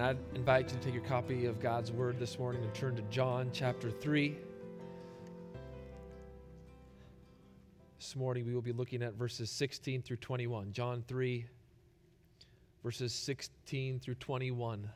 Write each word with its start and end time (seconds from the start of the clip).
And 0.00 0.08
I'd 0.08 0.34
invite 0.34 0.72
you 0.72 0.78
to 0.78 0.82
take 0.82 0.94
your 0.94 1.02
copy 1.02 1.44
of 1.44 1.60
God's 1.60 1.92
Word 1.92 2.18
this 2.18 2.38
morning 2.38 2.62
and 2.62 2.72
turn 2.72 2.96
to 2.96 3.02
John 3.10 3.50
chapter 3.52 3.90
3. 3.90 4.34
This 7.98 8.16
morning 8.16 8.46
we 8.46 8.54
will 8.54 8.62
be 8.62 8.72
looking 8.72 9.02
at 9.02 9.12
verses 9.12 9.50
16 9.50 10.00
through 10.00 10.16
21. 10.16 10.72
John 10.72 11.04
3, 11.06 11.44
verses 12.82 13.12
16 13.12 14.00
through 14.00 14.14
21. 14.14 14.88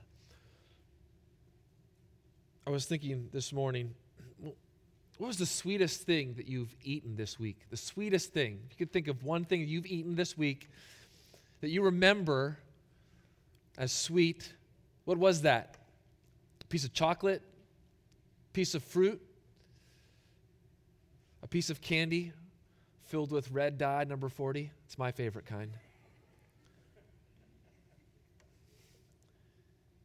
I 2.66 2.70
was 2.70 2.86
thinking 2.86 3.28
this 3.30 3.52
morning, 3.52 3.94
what 4.38 5.26
was 5.26 5.36
the 5.36 5.44
sweetest 5.44 6.04
thing 6.04 6.32
that 6.38 6.48
you've 6.48 6.74
eaten 6.82 7.14
this 7.14 7.38
week? 7.38 7.58
The 7.68 7.76
sweetest 7.76 8.32
thing. 8.32 8.58
You 8.70 8.76
could 8.78 8.90
think 8.90 9.08
of 9.08 9.22
one 9.22 9.44
thing 9.44 9.68
you've 9.68 9.84
eaten 9.84 10.16
this 10.16 10.38
week 10.38 10.70
that 11.60 11.68
you 11.68 11.82
remember 11.82 12.56
as 13.76 13.92
sweet 13.92 14.54
what 15.04 15.18
was 15.18 15.42
that? 15.42 15.76
A 16.60 16.64
piece 16.66 16.84
of 16.84 16.92
chocolate? 16.92 17.42
Piece 18.52 18.74
of 18.74 18.82
fruit? 18.82 19.20
A 21.42 21.46
piece 21.46 21.70
of 21.70 21.80
candy 21.80 22.32
filled 23.06 23.30
with 23.30 23.50
red 23.50 23.78
dye, 23.78 24.04
number 24.04 24.28
40? 24.28 24.70
It's 24.86 24.98
my 24.98 25.12
favorite 25.12 25.46
kind. 25.46 25.70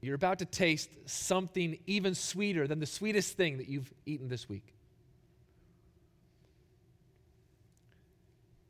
You're 0.02 0.16
about 0.16 0.40
to 0.40 0.46
taste 0.46 0.90
something 1.06 1.78
even 1.86 2.16
sweeter 2.16 2.68
than 2.68 2.80
the 2.80 2.86
sweetest 2.86 3.36
thing 3.36 3.58
that 3.58 3.68
you've 3.68 3.94
eaten 4.06 4.30
this 4.30 4.48
week. 4.48 4.74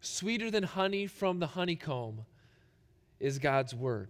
Sweeter 0.01 0.49
than 0.49 0.63
honey 0.63 1.05
from 1.05 1.39
the 1.39 1.47
honeycomb 1.47 2.25
is 3.19 3.37
God's 3.37 3.75
word. 3.75 4.09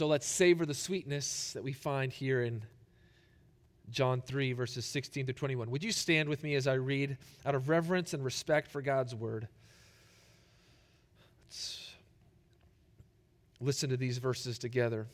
So 0.00 0.06
let's 0.06 0.26
savor 0.26 0.64
the 0.64 0.72
sweetness 0.72 1.52
that 1.52 1.62
we 1.62 1.74
find 1.74 2.10
here 2.10 2.42
in 2.42 2.62
John 3.90 4.22
3, 4.22 4.54
verses 4.54 4.86
16 4.86 5.26
to 5.26 5.34
21. 5.34 5.70
Would 5.70 5.84
you 5.84 5.92
stand 5.92 6.26
with 6.26 6.42
me 6.42 6.54
as 6.54 6.66
I 6.66 6.72
read 6.72 7.18
out 7.44 7.54
of 7.54 7.68
reverence 7.68 8.14
and 8.14 8.24
respect 8.24 8.70
for 8.70 8.80
God's 8.80 9.14
word? 9.14 9.46
Let's 11.46 11.90
listen 13.60 13.90
to 13.90 13.98
these 13.98 14.16
verses 14.16 14.58
together. 14.58 15.06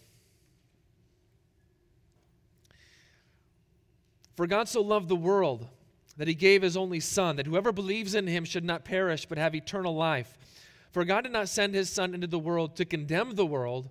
For 4.36 4.46
God 4.46 4.68
so 4.68 4.82
loved 4.82 5.08
the 5.08 5.16
world 5.16 5.66
that 6.16 6.28
he 6.28 6.34
gave 6.34 6.62
his 6.62 6.76
only 6.76 7.00
Son, 7.00 7.34
that 7.34 7.46
whoever 7.46 7.72
believes 7.72 8.14
in 8.14 8.28
him 8.28 8.44
should 8.44 8.64
not 8.64 8.84
perish 8.84 9.26
but 9.26 9.36
have 9.36 9.52
eternal 9.52 9.96
life. 9.96 10.38
For 10.92 11.04
God 11.04 11.22
did 11.22 11.32
not 11.32 11.48
send 11.48 11.74
his 11.74 11.90
Son 11.90 12.14
into 12.14 12.28
the 12.28 12.38
world 12.38 12.76
to 12.76 12.84
condemn 12.84 13.34
the 13.34 13.44
world 13.44 13.90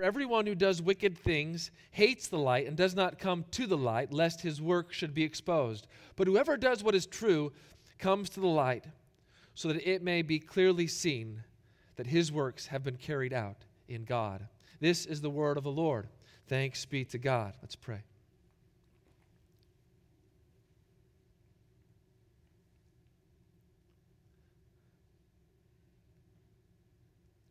For 0.00 0.06
everyone 0.06 0.46
who 0.46 0.54
does 0.54 0.80
wicked 0.80 1.18
things 1.18 1.70
hates 1.90 2.26
the 2.26 2.38
light 2.38 2.66
and 2.66 2.74
does 2.74 2.94
not 2.94 3.18
come 3.18 3.44
to 3.50 3.66
the 3.66 3.76
light, 3.76 4.10
lest 4.10 4.40
his 4.40 4.58
work 4.58 4.94
should 4.94 5.12
be 5.12 5.24
exposed. 5.24 5.86
But 6.16 6.26
whoever 6.26 6.56
does 6.56 6.82
what 6.82 6.94
is 6.94 7.04
true 7.04 7.52
comes 7.98 8.30
to 8.30 8.40
the 8.40 8.46
light, 8.46 8.86
so 9.54 9.68
that 9.68 9.86
it 9.86 10.02
may 10.02 10.22
be 10.22 10.38
clearly 10.38 10.86
seen 10.86 11.42
that 11.96 12.06
his 12.06 12.32
works 12.32 12.68
have 12.68 12.82
been 12.82 12.96
carried 12.96 13.34
out 13.34 13.58
in 13.88 14.04
God. 14.04 14.48
This 14.80 15.04
is 15.04 15.20
the 15.20 15.28
word 15.28 15.58
of 15.58 15.64
the 15.64 15.70
Lord. 15.70 16.08
Thanks 16.46 16.86
be 16.86 17.04
to 17.04 17.18
God. 17.18 17.52
Let's 17.60 17.76
pray. 17.76 18.00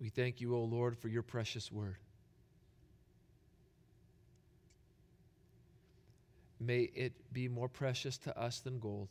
We 0.02 0.10
thank 0.10 0.42
you, 0.42 0.56
O 0.56 0.64
Lord, 0.64 0.98
for 0.98 1.10
your 1.10 1.22
precious 1.22 1.72
word. 1.72 1.98
May 6.60 6.90
it 6.94 7.14
be 7.32 7.48
more 7.48 7.70
precious 7.70 8.18
to 8.20 8.38
us 8.38 8.60
than 8.60 8.80
gold. 8.80 9.10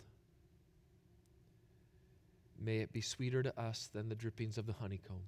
May 2.60 2.78
it 2.78 2.92
be 2.92 3.00
sweeter 3.00 3.42
to 3.42 3.59
us 3.59 3.88
than 3.92 4.09
the 4.09 4.14
drippings 4.14 4.59
of 4.59 4.66
the 4.66 4.72
honeycomb. 4.72 5.22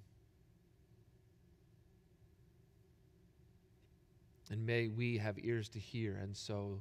And 4.51 4.67
may 4.67 4.89
we 4.89 5.19
have 5.19 5.37
ears 5.43 5.69
to 5.71 5.79
hear 5.79 6.19
and 6.21 6.37
so 6.37 6.81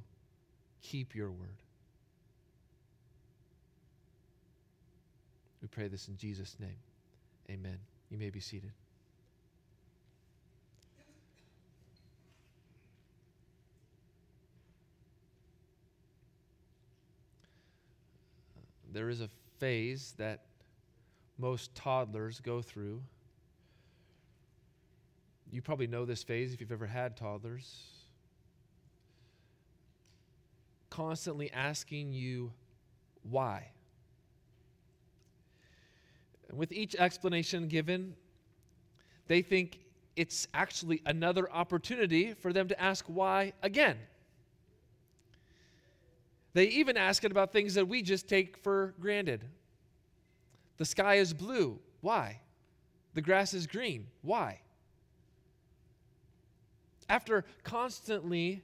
keep 0.82 1.14
your 1.14 1.30
word. 1.30 1.62
We 5.62 5.68
pray 5.68 5.88
this 5.88 6.08
in 6.08 6.16
Jesus' 6.16 6.56
name. 6.58 6.78
Amen. 7.48 7.78
You 8.10 8.18
may 8.18 8.30
be 8.30 8.40
seated. 8.40 8.72
There 18.92 19.08
is 19.08 19.20
a 19.20 19.28
phase 19.58 20.14
that 20.18 20.44
most 21.38 21.74
toddlers 21.74 22.40
go 22.40 22.60
through. 22.60 23.02
You 25.50 25.62
probably 25.62 25.86
know 25.86 26.04
this 26.04 26.22
phase 26.22 26.52
if 26.52 26.60
you've 26.60 26.72
ever 26.72 26.86
had 26.86 27.16
toddlers. 27.16 27.86
Constantly 30.90 31.50
asking 31.52 32.12
you 32.12 32.52
why. 33.22 33.68
And 36.48 36.58
with 36.58 36.72
each 36.72 36.94
explanation 36.96 37.68
given, 37.68 38.14
they 39.28 39.42
think 39.42 39.80
it's 40.16 40.48
actually 40.52 41.00
another 41.06 41.50
opportunity 41.52 42.34
for 42.34 42.52
them 42.52 42.68
to 42.68 42.80
ask 42.80 43.04
why 43.06 43.52
again. 43.62 43.96
They 46.52 46.66
even 46.66 46.96
ask 46.96 47.24
it 47.24 47.30
about 47.30 47.52
things 47.52 47.74
that 47.74 47.86
we 47.86 48.02
just 48.02 48.28
take 48.28 48.56
for 48.58 48.94
granted. 49.00 49.44
The 50.78 50.84
sky 50.84 51.16
is 51.16 51.32
blue. 51.32 51.78
Why? 52.00 52.40
The 53.14 53.22
grass 53.22 53.54
is 53.54 53.66
green. 53.66 54.06
Why? 54.22 54.60
After 57.08 57.44
constantly 57.62 58.62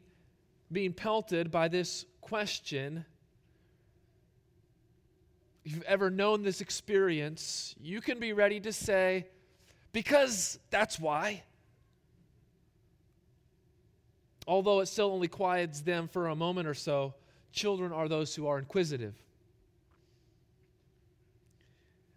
being 0.72 0.92
pelted 0.92 1.50
by 1.50 1.68
this 1.68 2.04
question, 2.20 3.04
if 5.64 5.74
you've 5.74 5.82
ever 5.82 6.10
known 6.10 6.42
this 6.42 6.60
experience, 6.60 7.74
you 7.80 8.00
can 8.00 8.20
be 8.20 8.32
ready 8.32 8.60
to 8.60 8.72
say, 8.72 9.26
because 9.92 10.58
that's 10.70 10.98
why. 10.98 11.42
Although 14.46 14.80
it 14.80 14.86
still 14.86 15.10
only 15.10 15.26
quiets 15.26 15.80
them 15.80 16.06
for 16.06 16.28
a 16.28 16.36
moment 16.36 16.68
or 16.68 16.74
so, 16.74 17.14
Children 17.52 17.92
are 17.92 18.08
those 18.08 18.34
who 18.34 18.46
are 18.46 18.58
inquisitive. 18.58 19.14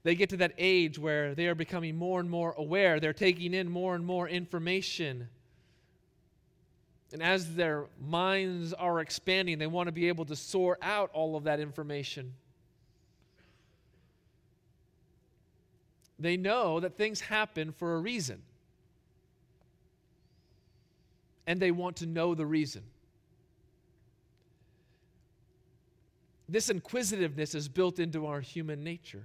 they 0.03 0.15
get 0.15 0.29
to 0.29 0.37
that 0.37 0.53
age 0.57 0.97
where 0.97 1.35
they 1.35 1.47
are 1.47 1.55
becoming 1.55 1.95
more 1.95 2.19
and 2.19 2.29
more 2.29 2.53
aware. 2.57 2.99
They're 2.99 3.13
taking 3.13 3.53
in 3.53 3.69
more 3.69 3.95
and 3.95 4.05
more 4.05 4.29
information. 4.29 5.27
And 7.11 7.21
as 7.21 7.55
their 7.55 7.85
minds 7.99 8.73
are 8.73 9.01
expanding, 9.01 9.57
they 9.57 9.67
want 9.67 9.87
to 9.87 9.91
be 9.91 10.07
able 10.07 10.25
to 10.25 10.35
sort 10.35 10.79
out 10.81 11.09
all 11.13 11.35
of 11.35 11.43
that 11.43 11.59
information. 11.59 12.33
They 16.17 16.37
know 16.37 16.79
that 16.79 16.97
things 16.97 17.19
happen 17.19 17.71
for 17.71 17.95
a 17.95 17.99
reason. 17.99 18.41
And 21.45 21.59
they 21.59 21.71
want 21.71 21.97
to 21.97 22.05
know 22.05 22.35
the 22.35 22.45
reason. 22.45 22.83
This 26.49 26.71
inquisitiveness 26.71 27.53
is 27.53 27.67
built 27.67 27.99
into 27.99 28.25
our 28.25 28.41
human 28.41 28.83
nature. 28.83 29.23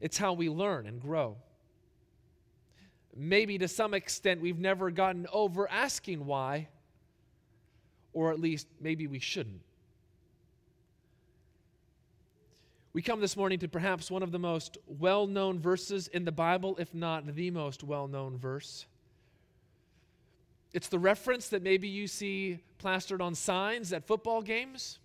It's 0.00 0.18
how 0.18 0.32
we 0.32 0.48
learn 0.48 0.88
and 0.88 1.00
grow. 1.00 1.36
Maybe 3.16 3.58
to 3.58 3.68
some 3.68 3.94
extent 3.94 4.40
we've 4.40 4.58
never 4.58 4.90
gotten 4.90 5.28
over 5.32 5.70
asking 5.70 6.26
why, 6.26 6.68
or 8.12 8.32
at 8.32 8.40
least 8.40 8.66
maybe 8.80 9.06
we 9.06 9.20
shouldn't. 9.20 9.60
We 12.92 13.00
come 13.00 13.20
this 13.20 13.36
morning 13.36 13.60
to 13.60 13.68
perhaps 13.68 14.10
one 14.10 14.24
of 14.24 14.32
the 14.32 14.40
most 14.40 14.78
well 14.86 15.28
known 15.28 15.60
verses 15.60 16.08
in 16.08 16.24
the 16.24 16.32
Bible, 16.32 16.76
if 16.78 16.92
not 16.92 17.24
the 17.36 17.52
most 17.52 17.84
well 17.84 18.08
known 18.08 18.36
verse. 18.36 18.86
It's 20.74 20.88
the 20.88 20.98
reference 20.98 21.48
that 21.50 21.62
maybe 21.62 21.86
you 21.86 22.08
see 22.08 22.58
plastered 22.78 23.20
on 23.20 23.36
signs 23.36 23.92
at 23.92 24.06
football 24.08 24.42
games. 24.42 24.98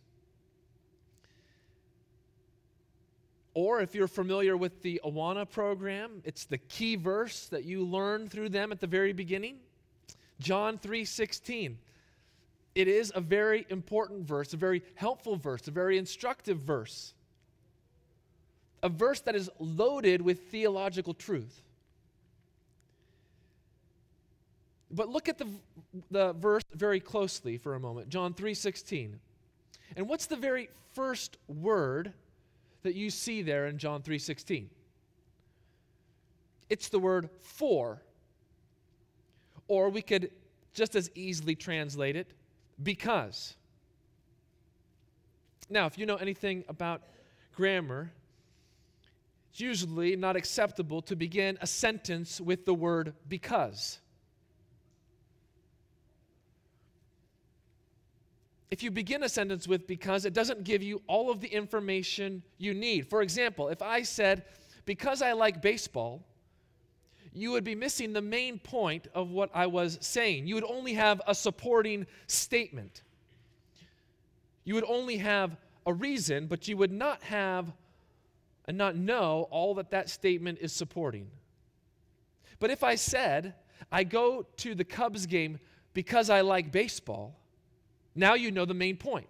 Or 3.58 3.82
if 3.82 3.96
you're 3.96 4.08
familiar 4.08 4.56
with 4.56 4.84
the 4.84 5.02
Awana 5.04 5.50
program, 5.50 6.22
it's 6.24 6.46
the 6.46 6.60
key 6.60 6.96
verse 6.96 7.48
that 7.48 7.66
you 7.66 7.84
learn 7.84 8.30
through 8.30 8.50
them 8.50 8.72
at 8.72 8.80
the 8.80 8.86
very 8.86 9.14
beginning. 9.14 9.58
John 10.40 10.78
3:16. 10.78 11.80
It 12.76 12.88
is 12.88 13.12
a 13.16 13.20
very 13.20 13.66
important 13.70 14.28
verse, 14.28 14.54
a 14.54 14.58
very 14.58 14.84
helpful 14.94 15.38
verse, 15.38 15.68
a 15.68 15.72
very 15.72 15.98
instructive 15.98 16.60
verse. 16.60 17.16
A 18.84 18.90
verse 18.90 19.22
that 19.22 19.36
is 19.36 19.50
loaded 19.58 20.22
with 20.22 20.52
theological 20.52 21.16
truth. 21.16 21.64
But 24.92 25.10
look 25.10 25.28
at 25.28 25.40
the, 25.40 25.48
the 26.12 26.34
verse 26.34 26.62
very 26.76 27.00
closely 27.00 27.58
for 27.58 27.74
a 27.74 27.80
moment. 27.80 28.10
John 28.10 28.36
3:16. 28.36 29.18
And 29.96 30.08
what's 30.08 30.28
the 30.28 30.36
very 30.36 30.70
first 30.94 31.38
word 31.48 32.14
that 32.88 32.96
you 32.96 33.10
see 33.10 33.42
there 33.42 33.68
in 33.68 33.78
John 33.78 34.02
3:16. 34.02 34.70
It's 36.70 36.88
the 36.88 37.00
word 37.00 37.30
for. 37.42 38.02
Or 39.68 39.90
we 39.90 40.02
could 40.02 40.32
just 40.74 40.96
as 40.96 41.12
easily 41.16 41.54
translate 41.54 42.16
it 42.16 42.32
because. 42.82 43.56
Now, 45.70 45.86
if 45.86 45.98
you 45.98 46.06
know 46.06 46.16
anything 46.16 46.64
about 46.70 47.02
grammar, 47.54 48.14
it's 49.52 49.60
usually 49.60 50.16
not 50.16 50.38
acceptable 50.38 51.02
to 51.02 51.16
begin 51.18 51.58
a 51.60 51.68
sentence 51.68 52.40
with 52.40 52.64
the 52.64 52.74
word 52.74 53.14
because. 53.28 54.00
If 58.70 58.84
you 58.84 58.92
begin 58.92 59.24
a 59.24 59.30
sentence 59.30 59.68
with 59.68 59.88
because, 59.88 60.26
it 60.26 60.34
doesn't 60.34 60.64
give 60.64 60.84
you 60.84 61.02
all 61.08 61.32
of 61.32 61.40
the 61.40 61.48
information 61.48 62.44
you 62.58 62.74
need. 62.74 63.08
For 63.08 63.22
example, 63.22 63.70
if 63.70 63.82
I 63.82 64.02
said, 64.02 64.44
because 64.86 65.22
I 65.22 65.34
like 65.34 65.62
baseball, 65.62 66.26
you 67.34 67.52
would 67.52 67.64
be 67.64 67.76
missing 67.76 68.14
the 68.14 68.22
main 68.22 68.60
point 68.60 69.08
of 69.14 69.30
what 69.30 69.52
I 69.54 69.68
was 69.68 69.98
saying. 70.02 70.48
You 70.48 70.56
would 70.56 70.64
only 70.64 70.94
have 70.94 71.22
a 71.28 71.36
supporting 71.36 72.08
statement. 72.26 73.04
You 74.64 74.74
would 74.74 74.86
only 74.86 75.18
have 75.18 75.56
a 75.86 75.94
reason, 75.94 76.48
but 76.48 76.68
you 76.68 76.76
would 76.78 76.92
not 76.92 77.24
have 77.24 77.72
and 78.66 78.78
not 78.78 78.96
know 78.96 79.48
all 79.50 79.76
that 79.76 79.92
that 79.92 80.10
statement 80.10 80.58
is 80.60 80.74
supporting. 80.74 81.30
But 82.60 82.70
if 82.70 82.84
I 82.84 82.96
said, 82.96 83.54
I 83.92 84.04
go 84.04 84.46
to 84.58 84.76
the 84.76 84.84
Cubs 84.84 85.26
game 85.26 85.60
because 85.94 86.30
I 86.30 86.42
like 86.42 86.72
baseball, 86.72 87.40
now 88.18 88.34
you 88.34 88.52
know 88.52 88.66
the 88.66 88.74
main 88.74 88.98
point. 88.98 89.28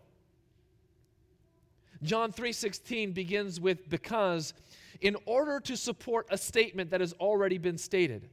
John 2.04 2.32
3:16 2.32 3.14
begins 3.14 3.60
with 3.60 3.90
because 3.90 4.54
in 5.02 5.16
order 5.26 5.60
to 5.60 5.78
support 5.78 6.28
a 6.30 6.38
statement 6.38 6.92
that 6.92 7.02
has 7.02 7.14
already 7.14 7.58
been 7.58 7.78
stated. 7.78 8.30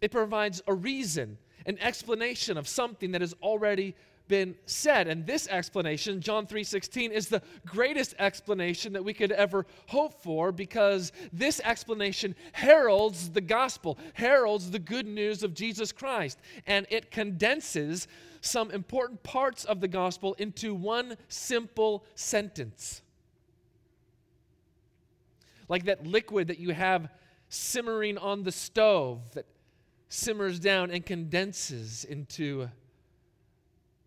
It 0.00 0.10
provides 0.10 0.62
a 0.66 0.74
reason, 0.74 1.38
an 1.66 1.78
explanation 1.78 2.56
of 2.56 2.66
something 2.66 3.12
that 3.12 3.20
has 3.20 3.34
already 3.42 3.94
been 4.30 4.54
said. 4.64 5.08
And 5.08 5.26
this 5.26 5.48
explanation 5.48 6.20
John 6.20 6.46
3:16 6.46 7.10
is 7.10 7.28
the 7.28 7.42
greatest 7.66 8.14
explanation 8.18 8.94
that 8.94 9.04
we 9.04 9.12
could 9.12 9.32
ever 9.32 9.66
hope 9.88 10.22
for 10.22 10.52
because 10.52 11.12
this 11.32 11.60
explanation 11.64 12.36
heralds 12.52 13.30
the 13.30 13.40
gospel 13.40 13.98
heralds 14.14 14.70
the 14.70 14.78
good 14.78 15.06
news 15.06 15.42
of 15.42 15.52
Jesus 15.52 15.90
Christ 15.90 16.38
and 16.66 16.86
it 16.90 17.10
condenses 17.10 18.06
some 18.40 18.70
important 18.70 19.22
parts 19.24 19.64
of 19.64 19.80
the 19.80 19.88
gospel 19.88 20.34
into 20.34 20.74
one 20.74 21.16
simple 21.28 22.04
sentence. 22.14 23.02
Like 25.68 25.84
that 25.84 26.06
liquid 26.06 26.46
that 26.48 26.58
you 26.60 26.72
have 26.72 27.10
simmering 27.48 28.16
on 28.16 28.44
the 28.44 28.52
stove 28.52 29.34
that 29.34 29.46
simmers 30.08 30.60
down 30.60 30.92
and 30.92 31.04
condenses 31.04 32.04
into 32.04 32.68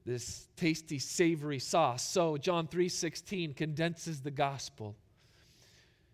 this 0.06 0.48
tasty 0.56 1.00
savory 1.00 1.60
sauce. 1.60 2.08
So 2.08 2.38
John 2.38 2.68
3:16 2.68 3.54
condenses 3.54 4.22
the 4.22 4.32
gospel 4.32 4.96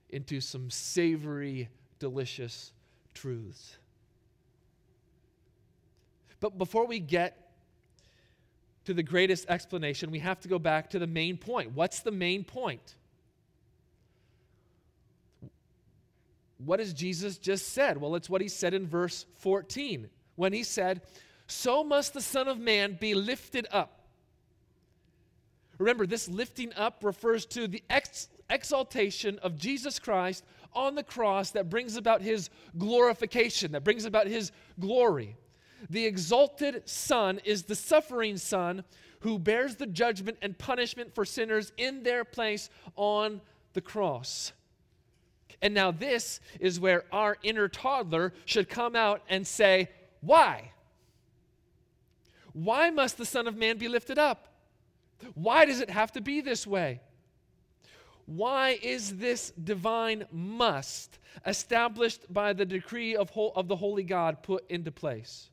into 0.09 0.41
some 0.41 0.69
savory 0.69 1.69
delicious 1.99 2.71
truths. 3.13 3.77
But 6.39 6.57
before 6.57 6.85
we 6.85 6.99
get 6.99 7.51
to 8.85 8.93
the 8.93 9.03
greatest 9.03 9.49
explanation, 9.49 10.09
we 10.09 10.19
have 10.19 10.39
to 10.41 10.47
go 10.47 10.57
back 10.57 10.89
to 10.91 10.99
the 10.99 11.07
main 11.07 11.37
point. 11.37 11.73
What's 11.73 11.99
the 11.99 12.11
main 12.11 12.43
point? 12.43 12.95
What 16.57 16.79
has 16.79 16.93
Jesus 16.93 17.37
just 17.37 17.69
said? 17.69 17.97
Well, 17.97 18.15
it's 18.15 18.29
what 18.29 18.41
he 18.41 18.47
said 18.47 18.73
in 18.73 18.87
verse 18.87 19.25
14 19.37 20.09
when 20.35 20.53
he 20.53 20.63
said, 20.63 21.01
so 21.49 21.83
must 21.83 22.13
the 22.13 22.21
Son 22.21 22.47
of 22.47 22.59
Man 22.59 22.97
be 22.99 23.13
lifted 23.13 23.67
up. 23.71 23.99
Remember, 25.79 26.05
this 26.05 26.27
lifting 26.27 26.73
up 26.73 27.03
refers 27.03 27.45
to 27.47 27.67
the 27.67 27.83
ex- 27.89 28.27
exaltation 28.49 29.39
of 29.39 29.57
Jesus 29.57 29.97
Christ 29.97 30.43
on 30.73 30.95
the 30.95 31.03
cross 31.03 31.51
that 31.51 31.69
brings 31.69 31.95
about 31.95 32.21
his 32.21 32.49
glorification, 32.77 33.71
that 33.71 33.83
brings 33.83 34.05
about 34.05 34.27
his 34.27 34.51
glory. 34.79 35.35
The 35.89 36.05
exalted 36.05 36.87
Son 36.87 37.39
is 37.43 37.63
the 37.63 37.75
suffering 37.75 38.37
Son 38.37 38.83
who 39.21 39.39
bears 39.39 39.75
the 39.75 39.87
judgment 39.87 40.37
and 40.41 40.57
punishment 40.57 41.15
for 41.15 41.25
sinners 41.25 41.71
in 41.77 42.03
their 42.03 42.23
place 42.23 42.69
on 42.95 43.41
the 43.73 43.81
cross. 43.81 44.51
And 45.61 45.73
now, 45.73 45.91
this 45.91 46.39
is 46.59 46.79
where 46.79 47.05
our 47.11 47.37
inner 47.43 47.67
toddler 47.67 48.33
should 48.45 48.69
come 48.69 48.95
out 48.95 49.21
and 49.27 49.45
say, 49.45 49.89
Why? 50.21 50.71
Why 52.53 52.89
must 52.89 53.17
the 53.17 53.25
Son 53.25 53.47
of 53.47 53.55
Man 53.55 53.77
be 53.77 53.87
lifted 53.87 54.17
up? 54.17 54.47
Why 55.33 55.65
does 55.65 55.81
it 55.81 55.89
have 55.89 56.11
to 56.13 56.21
be 56.21 56.41
this 56.41 56.65
way? 56.65 57.01
Why 58.25 58.79
is 58.81 59.17
this 59.17 59.51
divine 59.51 60.25
must 60.31 61.17
established 61.45 62.31
by 62.31 62.53
the 62.53 62.65
decree 62.65 63.15
of, 63.15 63.29
whole, 63.31 63.51
of 63.55 63.67
the 63.67 63.75
Holy 63.75 64.03
God 64.03 64.43
put 64.43 64.69
into 64.69 64.91
place? 64.91 65.49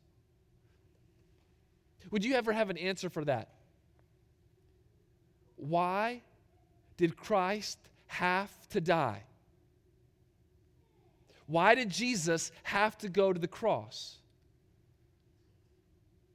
Would 2.11 2.25
you 2.25 2.35
ever 2.35 2.53
have 2.53 2.71
an 2.71 2.77
answer 2.77 3.09
for 3.09 3.25
that? 3.25 3.49
Why 5.57 6.21
did 6.97 7.17
Christ 7.17 7.79
have 8.07 8.51
to 8.71 8.81
die? 8.81 9.23
Why 11.47 11.75
did 11.75 11.91
Jesus 11.91 12.53
have 12.65 12.99
to 12.99 13.09
go 13.09 13.33
to 13.33 13.39
the 13.39 13.49
cross? 13.49 14.19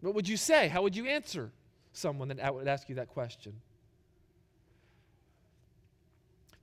What 0.02 0.16
would 0.16 0.28
you 0.28 0.38
say? 0.38 0.68
How 0.68 0.82
would 0.82 0.96
you 0.96 1.08
answer 1.08 1.52
someone 1.94 2.28
that 2.30 2.54
would 2.54 2.68
ask 2.68 2.90
you 2.90 2.96
that 2.96 3.08
question? 3.08 3.54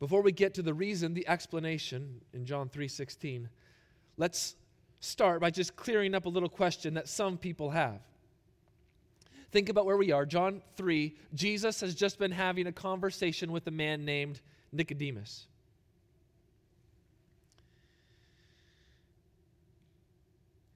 Before 0.01 0.23
we 0.23 0.31
get 0.31 0.55
to 0.55 0.63
the 0.63 0.75
reason, 0.75 1.15
the 1.15 1.27
explanation 1.27 2.21
in 2.33 2.45
John 2.45 2.69
3:16, 2.69 3.49
let's 4.17 4.55
start 5.01 5.41
by 5.41 5.51
just 5.51 5.77
clearing 5.77 6.15
up 6.15 6.27
a 6.27 6.29
little 6.29 6.49
question 6.49 6.95
that 6.95 7.09
some 7.09 7.39
people 7.39 7.71
have. 7.71 8.01
Think 9.51 9.69
about 9.69 9.87
where 9.87 9.97
we 9.97 10.13
are. 10.13 10.27
John 10.27 10.63
3, 10.77 11.17
Jesus 11.35 11.81
has 11.81 11.95
just 11.95 12.19
been 12.19 12.33
having 12.33 12.67
a 12.67 12.73
conversation 12.73 13.51
with 13.51 13.67
a 13.67 13.71
man 13.71 14.05
named 14.05 14.41
Nicodemus. 14.73 15.49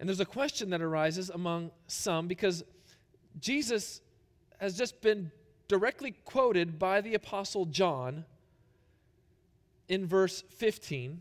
And 0.03 0.09
there's 0.09 0.19
a 0.19 0.25
question 0.25 0.71
that 0.71 0.83
arises 0.83 1.31
among 1.31 1.71
some 1.87 2.27
because 2.27 2.65
Jesus 3.39 4.01
has 4.59 4.77
just 4.77 5.01
been 5.01 5.31
directly 5.69 6.11
quoted 6.25 6.77
by 6.77 7.01
the 7.01 7.15
Apostle 7.15 7.67
John 7.67 8.25
in 9.89 10.05
verse 10.05 10.43
15. 10.57 11.21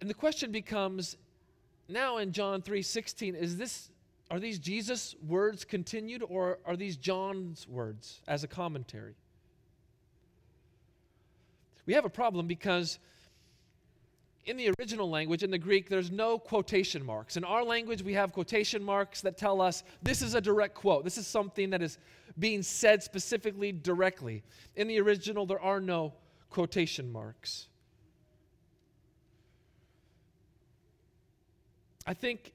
And 0.00 0.08
the 0.08 0.14
question 0.14 0.50
becomes 0.52 1.18
now 1.86 2.16
in 2.16 2.32
John 2.32 2.62
3:16 2.62 3.34
is 3.34 3.58
this 3.58 3.90
are 4.30 4.40
these 4.40 4.58
Jesus 4.58 5.14
words 5.16 5.66
continued 5.66 6.22
or 6.26 6.60
are 6.64 6.76
these 6.76 6.96
John's 6.96 7.68
words 7.68 8.22
as 8.26 8.42
a 8.42 8.48
commentary? 8.48 9.16
We 11.84 11.92
have 11.92 12.06
a 12.06 12.10
problem 12.10 12.46
because 12.46 12.98
in 14.48 14.56
the 14.56 14.72
original 14.78 15.10
language, 15.10 15.42
in 15.42 15.50
the 15.50 15.58
Greek, 15.58 15.90
there's 15.90 16.10
no 16.10 16.38
quotation 16.38 17.04
marks. 17.04 17.36
In 17.36 17.44
our 17.44 17.62
language, 17.62 18.02
we 18.02 18.14
have 18.14 18.32
quotation 18.32 18.82
marks 18.82 19.20
that 19.20 19.36
tell 19.36 19.60
us 19.60 19.84
this 20.02 20.22
is 20.22 20.34
a 20.34 20.40
direct 20.40 20.74
quote. 20.74 21.04
This 21.04 21.18
is 21.18 21.26
something 21.26 21.68
that 21.70 21.82
is 21.82 21.98
being 22.38 22.62
said 22.62 23.02
specifically 23.02 23.72
directly. 23.72 24.42
In 24.74 24.88
the 24.88 24.98
original, 25.00 25.44
there 25.44 25.60
are 25.60 25.82
no 25.82 26.14
quotation 26.48 27.12
marks. 27.12 27.68
I 32.06 32.14
think 32.14 32.54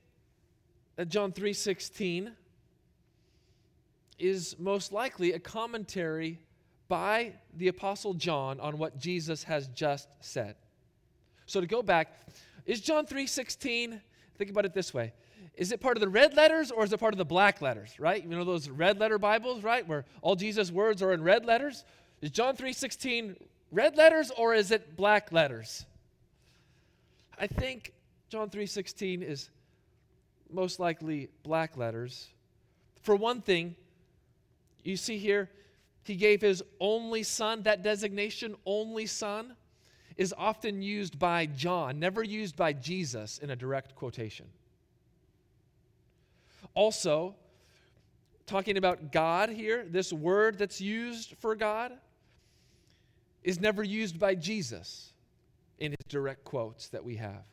that 0.96 1.10
John 1.10 1.32
3:16 1.32 2.36
is 4.18 4.58
most 4.58 4.92
likely 4.92 5.34
a 5.34 5.40
commentary 5.40 6.40
by 6.88 7.34
the 7.54 7.68
apostle 7.68 8.16
John 8.16 8.60
on 8.60 8.80
what 8.80 8.98
Jesus 8.98 9.44
has 9.44 9.68
just 9.68 10.10
said. 10.22 10.56
So 11.54 11.62
to 11.62 11.68
go 11.68 11.84
back, 11.84 12.12
is 12.66 12.82
John 12.82 13.06
3:16 13.06 14.02
think 14.40 14.50
about 14.50 14.66
it 14.66 14.74
this 14.74 14.92
way. 14.92 15.14
Is 15.54 15.72
it 15.72 15.80
part 15.80 15.98
of 15.98 16.02
the 16.02 16.10
red 16.10 16.34
letters 16.34 16.72
or 16.72 16.84
is 16.84 16.92
it 16.92 17.00
part 17.00 17.14
of 17.14 17.20
the 17.20 17.26
black 17.26 17.62
letters, 17.62 18.00
right? 18.00 18.24
You 18.24 18.28
know 18.28 18.44
those 18.44 18.70
red 18.70 19.00
letter 19.00 19.20
Bibles, 19.20 19.62
right? 19.62 19.88
Where 19.88 20.04
all 20.24 20.36
Jesus' 20.36 20.72
words 20.72 21.04
are 21.04 21.14
in 21.14 21.22
red 21.22 21.46
letters? 21.46 21.86
Is 22.22 22.32
John 22.32 22.58
3:16 22.58 23.36
red 23.70 23.96
letters 23.98 24.32
or 24.32 24.56
is 24.56 24.72
it 24.72 24.96
black 24.96 25.32
letters? 25.32 25.86
I 27.38 27.46
think 27.46 27.94
John 28.30 28.50
3:16 28.50 29.22
is 29.22 29.52
most 30.50 30.80
likely 30.80 31.30
black 31.44 31.78
letters. 31.78 32.30
For 33.04 33.16
one 33.16 33.44
thing, 33.44 33.76
you 34.84 34.98
see 34.98 35.20
here 35.20 35.52
he 36.02 36.16
gave 36.16 36.42
his 36.42 36.64
only 36.80 37.22
son, 37.22 37.62
that 37.62 37.84
designation 37.84 38.56
only 38.66 39.06
son 39.06 39.56
is 40.18 40.34
often 40.38 40.82
used 40.82 41.18
by 41.18 41.46
John, 41.46 42.00
never 42.00 42.24
used 42.24 42.56
by 42.56 42.74
Jesus 42.74 43.40
in 43.40 43.50
a 43.50 43.56
direct 43.56 43.96
quotation. 43.96 44.48
Also, 46.76 47.36
talking 48.46 48.78
about 48.78 49.12
God 49.12 49.50
here, 49.50 49.86
this 49.88 50.12
word 50.12 50.58
that's 50.58 50.82
used 50.82 51.36
for 51.40 51.56
God 51.56 51.94
is 53.44 53.60
never 53.60 53.84
used 53.84 54.20
by 54.20 54.36
Jesus 54.36 55.14
in 55.80 55.92
his 55.92 56.06
direct 56.08 56.44
quotes 56.44 56.90
that 56.90 57.04
we 57.04 57.18
have. 57.18 57.46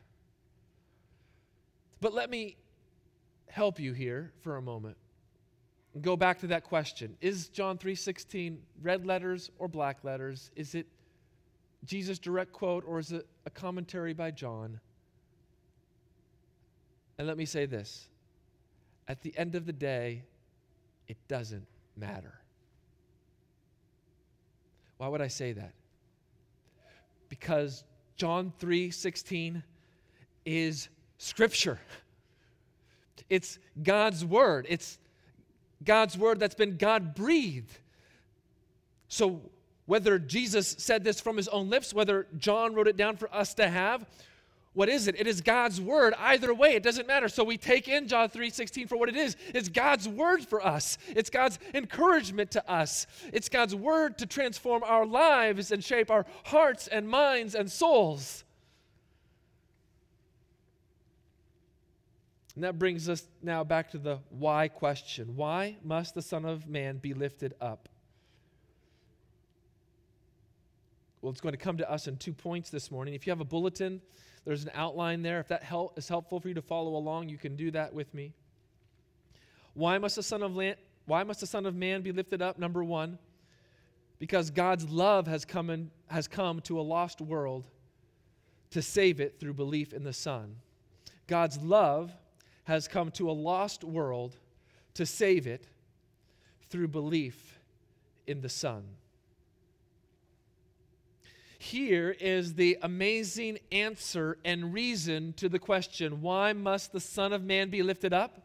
But 2.00 2.14
let 2.14 2.30
me 2.30 2.56
help 3.48 3.78
you 3.78 3.92
here 3.92 4.32
for 4.42 4.56
a 4.56 4.62
moment. 4.62 4.96
Go 6.00 6.16
back 6.16 6.38
to 6.40 6.46
that 6.48 6.64
question. 6.64 7.16
Is 7.20 7.48
John 7.48 7.76
3:16 7.76 8.62
red 8.80 9.04
letters 9.04 9.50
or 9.58 9.66
black 9.66 10.04
letters? 10.04 10.50
Is 10.54 10.74
it 10.74 10.86
Jesus' 11.84 12.18
direct 12.18 12.52
quote 12.52 12.84
or 12.86 12.98
is 12.98 13.12
it 13.12 13.26
a 13.46 13.50
commentary 13.50 14.12
by 14.12 14.30
John? 14.30 14.80
And 17.18 17.26
let 17.26 17.36
me 17.36 17.44
say 17.44 17.66
this 17.66 18.08
at 19.08 19.22
the 19.22 19.36
end 19.36 19.54
of 19.54 19.66
the 19.66 19.72
day, 19.72 20.22
it 21.08 21.16
doesn't 21.26 21.66
matter. 21.96 22.40
Why 24.98 25.08
would 25.08 25.20
I 25.20 25.28
say 25.28 25.52
that? 25.52 25.72
Because 27.28 27.84
John 28.16 28.52
3:16 28.58 29.62
is 30.44 30.88
scripture. 31.18 31.80
It's 33.28 33.58
God's 33.82 34.24
word. 34.24 34.66
It's 34.68 34.98
God's 35.82 36.18
word 36.18 36.38
that's 36.38 36.54
been 36.54 36.76
God 36.76 37.14
breathed. 37.14 37.78
So 39.08 39.50
whether 39.90 40.20
Jesus 40.20 40.76
said 40.78 41.02
this 41.02 41.20
from 41.20 41.36
his 41.36 41.48
own 41.48 41.68
lips, 41.68 41.92
whether 41.92 42.28
John 42.38 42.74
wrote 42.74 42.86
it 42.86 42.96
down 42.96 43.16
for 43.16 43.28
us 43.34 43.54
to 43.54 43.68
have, 43.68 44.06
what 44.72 44.88
is 44.88 45.08
it? 45.08 45.16
It 45.18 45.26
is 45.26 45.40
God's 45.40 45.80
word. 45.80 46.14
Either 46.16 46.54
way, 46.54 46.76
it 46.76 46.84
doesn't 46.84 47.08
matter. 47.08 47.28
So 47.28 47.42
we 47.42 47.58
take 47.58 47.88
in 47.88 48.06
John 48.06 48.28
3:16 48.28 48.86
for 48.86 48.96
what 48.96 49.08
it 49.08 49.16
is. 49.16 49.36
It's 49.52 49.68
God's 49.68 50.08
word 50.08 50.46
for 50.46 50.64
us. 50.64 50.96
It's 51.08 51.28
God's 51.28 51.58
encouragement 51.74 52.52
to 52.52 52.70
us. 52.70 53.08
It's 53.32 53.48
God's 53.48 53.74
word 53.74 54.16
to 54.18 54.26
transform 54.26 54.84
our 54.84 55.04
lives 55.04 55.72
and 55.72 55.82
shape 55.82 56.08
our 56.08 56.24
hearts 56.44 56.86
and 56.86 57.08
minds 57.08 57.56
and 57.56 57.68
souls. 57.68 58.44
And 62.54 62.62
that 62.62 62.78
brings 62.78 63.08
us 63.08 63.26
now 63.42 63.64
back 63.64 63.90
to 63.90 63.98
the 63.98 64.20
why 64.28 64.68
question. 64.68 65.34
Why 65.34 65.78
must 65.82 66.14
the 66.14 66.22
Son 66.22 66.44
of 66.44 66.68
Man 66.68 66.98
be 66.98 67.12
lifted 67.12 67.54
up? 67.60 67.88
Well, 71.22 71.30
it's 71.30 71.40
going 71.40 71.52
to 71.52 71.58
come 71.58 71.76
to 71.78 71.90
us 71.90 72.06
in 72.06 72.16
two 72.16 72.32
points 72.32 72.70
this 72.70 72.90
morning. 72.90 73.14
If 73.14 73.26
you 73.26 73.30
have 73.30 73.40
a 73.40 73.44
bulletin, 73.44 74.00
there's 74.44 74.64
an 74.64 74.70
outline 74.74 75.22
there. 75.22 75.38
If 75.40 75.48
that 75.48 75.62
help 75.62 75.98
is 75.98 76.08
helpful 76.08 76.40
for 76.40 76.48
you 76.48 76.54
to 76.54 76.62
follow 76.62 76.96
along, 76.96 77.28
you 77.28 77.36
can 77.36 77.56
do 77.56 77.70
that 77.72 77.92
with 77.92 78.12
me. 78.14 78.32
Why 79.74 79.98
must 79.98 80.16
the 80.16 80.22
Son 80.22 80.42
of 80.42 80.56
Land, 80.56 80.76
why 81.06 81.22
must 81.22 81.40
the 81.40 81.46
Son 81.46 81.66
of 81.66 81.74
Man 81.74 82.02
be 82.02 82.12
lifted 82.12 82.40
up? 82.40 82.58
Number 82.58 82.82
one, 82.82 83.18
because 84.18 84.50
God's 84.50 84.88
love 84.88 85.26
has 85.26 85.44
come 85.44 85.70
in, 85.70 85.90
has 86.08 86.26
come 86.26 86.60
to 86.62 86.80
a 86.80 86.82
lost 86.82 87.20
world 87.20 87.66
to 88.70 88.80
save 88.80 89.20
it 89.20 89.38
through 89.38 89.54
belief 89.54 89.92
in 89.92 90.04
the 90.04 90.12
Son. 90.12 90.56
God's 91.26 91.58
love 91.58 92.12
has 92.64 92.88
come 92.88 93.10
to 93.12 93.30
a 93.30 93.32
lost 93.32 93.84
world 93.84 94.36
to 94.94 95.04
save 95.04 95.46
it 95.46 95.66
through 96.68 96.88
belief 96.88 97.58
in 98.26 98.40
the 98.40 98.48
Son. 98.48 98.84
Here 101.62 102.16
is 102.18 102.54
the 102.54 102.78
amazing 102.80 103.58
answer 103.70 104.38
and 104.46 104.72
reason 104.72 105.34
to 105.34 105.46
the 105.46 105.58
question 105.58 106.22
why 106.22 106.54
must 106.54 106.90
the 106.90 107.00
Son 107.00 107.34
of 107.34 107.44
Man 107.44 107.68
be 107.68 107.82
lifted 107.82 108.14
up? 108.14 108.40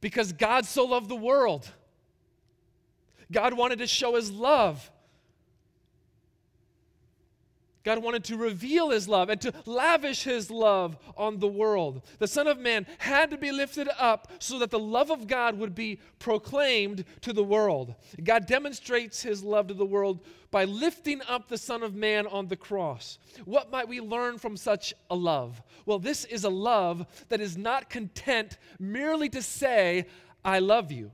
Because 0.00 0.32
God 0.32 0.66
so 0.66 0.84
loved 0.84 1.08
the 1.08 1.16
world. 1.16 1.68
God 3.32 3.54
wanted 3.54 3.80
to 3.80 3.88
show 3.88 4.14
his 4.14 4.30
love. 4.30 4.88
God 7.84 8.02
wanted 8.02 8.24
to 8.24 8.38
reveal 8.38 8.90
his 8.90 9.08
love 9.08 9.28
and 9.28 9.40
to 9.42 9.52
lavish 9.66 10.24
his 10.24 10.50
love 10.50 10.96
on 11.16 11.38
the 11.38 11.48
world. 11.48 12.02
The 12.18 12.26
Son 12.26 12.46
of 12.46 12.58
Man 12.58 12.86
had 12.98 13.30
to 13.30 13.36
be 13.36 13.52
lifted 13.52 13.88
up 13.98 14.32
so 14.38 14.58
that 14.58 14.70
the 14.70 14.78
love 14.78 15.10
of 15.10 15.26
God 15.26 15.58
would 15.58 15.74
be 15.74 16.00
proclaimed 16.18 17.04
to 17.20 17.34
the 17.34 17.44
world. 17.44 17.94
God 18.22 18.46
demonstrates 18.46 19.22
his 19.22 19.44
love 19.44 19.66
to 19.68 19.74
the 19.74 19.84
world 19.84 20.20
by 20.50 20.64
lifting 20.64 21.20
up 21.28 21.48
the 21.48 21.58
Son 21.58 21.82
of 21.82 21.94
Man 21.94 22.26
on 22.26 22.48
the 22.48 22.56
cross. 22.56 23.18
What 23.44 23.70
might 23.70 23.88
we 23.88 24.00
learn 24.00 24.38
from 24.38 24.56
such 24.56 24.94
a 25.10 25.14
love? 25.14 25.62
Well, 25.84 25.98
this 25.98 26.24
is 26.24 26.44
a 26.44 26.50
love 26.50 27.06
that 27.28 27.40
is 27.40 27.58
not 27.58 27.90
content 27.90 28.56
merely 28.78 29.28
to 29.28 29.42
say, 29.42 30.06
I 30.42 30.60
love 30.60 30.90
you. 30.90 31.10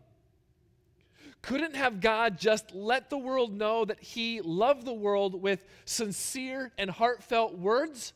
Couldn't 1.42 1.75
have 1.75 2.00
God 2.00 2.38
just 2.38 2.75
let 2.75 3.09
the 3.09 3.18
world 3.18 3.52
know 3.52 3.85
that 3.85 4.00
He 4.00 4.40
loved 4.40 4.85
the 4.85 4.92
world 4.92 5.40
with 5.40 5.64
sincere 5.85 6.70
and 6.76 6.90
heartfelt 6.90 7.56
words? 7.56 8.12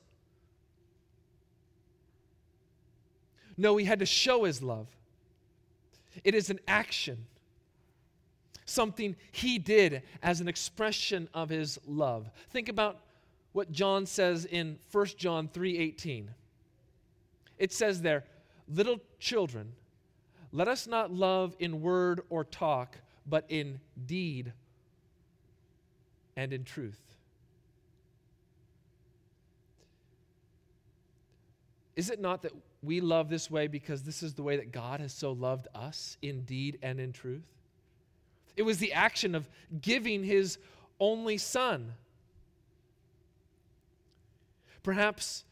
No, 3.56 3.76
He 3.76 3.86
had 3.86 4.00
to 4.00 4.06
show 4.06 4.44
His 4.44 4.62
love. 4.62 4.88
It 6.22 6.34
is 6.34 6.50
an 6.50 6.60
action, 6.68 7.26
something 8.66 9.16
He 9.32 9.58
did 9.58 10.02
as 10.22 10.40
an 10.40 10.48
expression 10.48 11.28
of 11.32 11.48
His 11.48 11.78
love. 11.86 12.30
Think 12.50 12.68
about 12.68 13.00
what 13.52 13.72
John 13.72 14.04
says 14.04 14.44
in 14.44 14.78
1 14.90 15.16
John 15.16 15.48
3:18. 15.48 16.34
It 17.56 17.72
says 17.72 18.02
there, 18.02 18.24
"Little 18.68 19.00
children, 19.18 19.74
let 20.52 20.68
us 20.68 20.86
not 20.86 21.10
love 21.10 21.56
in 21.58 21.80
word 21.80 22.20
or 22.28 22.44
talk, 22.44 22.98
but 23.26 23.44
in 23.48 23.80
deed 24.06 24.52
and 26.36 26.52
in 26.52 26.64
truth. 26.64 27.00
Is 31.96 32.10
it 32.10 32.20
not 32.20 32.42
that 32.42 32.52
we 32.82 33.00
love 33.00 33.28
this 33.28 33.50
way 33.50 33.68
because 33.68 34.02
this 34.02 34.22
is 34.22 34.34
the 34.34 34.42
way 34.42 34.56
that 34.56 34.72
God 34.72 35.00
has 35.00 35.12
so 35.12 35.32
loved 35.32 35.68
us 35.74 36.16
in 36.22 36.42
deed 36.42 36.78
and 36.82 36.98
in 36.98 37.12
truth? 37.12 37.44
It 38.56 38.62
was 38.62 38.78
the 38.78 38.92
action 38.92 39.34
of 39.34 39.48
giving 39.80 40.24
his 40.24 40.58
only 40.98 41.38
Son. 41.38 41.94
Perhaps 44.82 45.44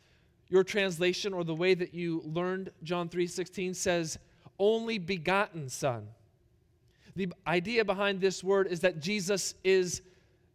your 0.52 0.62
translation 0.62 1.32
or 1.32 1.42
the 1.42 1.54
way 1.54 1.72
that 1.72 1.94
you 1.94 2.22
learned 2.26 2.70
John 2.82 3.08
3:16 3.08 3.74
says 3.74 4.18
only 4.58 4.98
begotten 4.98 5.68
son. 5.70 6.08
The 7.16 7.28
idea 7.46 7.84
behind 7.84 8.20
this 8.20 8.42
word 8.42 8.66
is 8.68 8.80
that 8.80 9.00
Jesus 9.00 9.54
is 9.64 10.02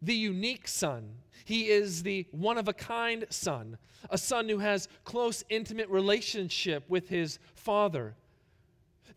the 0.02 0.14
unique 0.14 0.68
son. 0.68 1.08
He 1.44 1.68
is 1.68 2.02
the 2.02 2.26
one 2.30 2.58
of 2.58 2.68
a 2.68 2.72
kind 2.72 3.24
son, 3.30 3.78
a 4.10 4.18
son 4.18 4.48
who 4.48 4.58
has 4.58 4.88
close 5.04 5.44
intimate 5.48 5.88
relationship 5.88 6.84
with 6.88 7.08
his 7.08 7.38
father. 7.54 8.14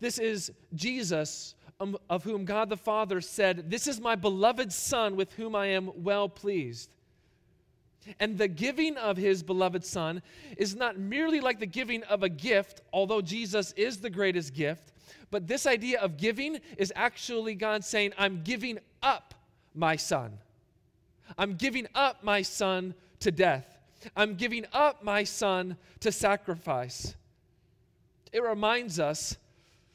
This 0.00 0.18
is 0.18 0.52
Jesus 0.74 1.54
um, 1.80 1.96
of 2.08 2.24
whom 2.24 2.44
God 2.44 2.68
the 2.68 2.76
Father 2.76 3.20
said, 3.20 3.70
"This 3.70 3.86
is 3.86 4.00
my 4.00 4.14
beloved 4.14 4.72
son 4.72 5.16
with 5.16 5.32
whom 5.34 5.54
I 5.54 5.66
am 5.66 5.90
well 6.02 6.28
pleased." 6.28 6.90
And 8.18 8.36
the 8.36 8.48
giving 8.48 8.96
of 8.96 9.16
his 9.16 9.42
beloved 9.42 9.84
son 9.84 10.22
is 10.56 10.74
not 10.74 10.98
merely 10.98 11.40
like 11.40 11.60
the 11.60 11.66
giving 11.66 12.02
of 12.04 12.22
a 12.22 12.28
gift, 12.28 12.80
although 12.92 13.20
Jesus 13.20 13.72
is 13.72 13.98
the 13.98 14.10
greatest 14.10 14.54
gift, 14.54 14.92
but 15.32 15.46
this 15.46 15.66
idea 15.66 15.98
of 15.98 16.18
giving 16.18 16.60
is 16.76 16.92
actually 16.94 17.54
God 17.54 17.84
saying, 17.84 18.12
I'm 18.18 18.42
giving 18.42 18.78
up 19.02 19.34
my 19.74 19.96
son. 19.96 20.38
I'm 21.38 21.54
giving 21.54 21.86
up 21.94 22.22
my 22.22 22.42
son 22.42 22.94
to 23.20 23.30
death. 23.30 23.78
I'm 24.14 24.34
giving 24.34 24.66
up 24.74 25.02
my 25.02 25.24
son 25.24 25.78
to 26.00 26.12
sacrifice. 26.12 27.14
It 28.30 28.42
reminds 28.42 29.00
us 29.00 29.38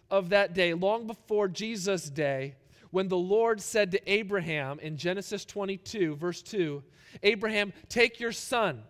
of 0.10 0.30
that 0.30 0.56
day, 0.56 0.74
long 0.74 1.06
before 1.06 1.48
Jesus' 1.48 2.10
day, 2.10 2.56
when 2.92 3.08
the 3.08 3.18
Lord 3.18 3.62
said 3.62 3.92
to 3.92 4.12
Abraham 4.12 4.80
in 4.80 4.98
Genesis 4.98 5.46
22, 5.46 6.16
verse 6.16 6.42
2, 6.42 6.84
Abraham, 7.24 7.74
take 7.90 8.20
your 8.20 8.32
son, 8.32 8.84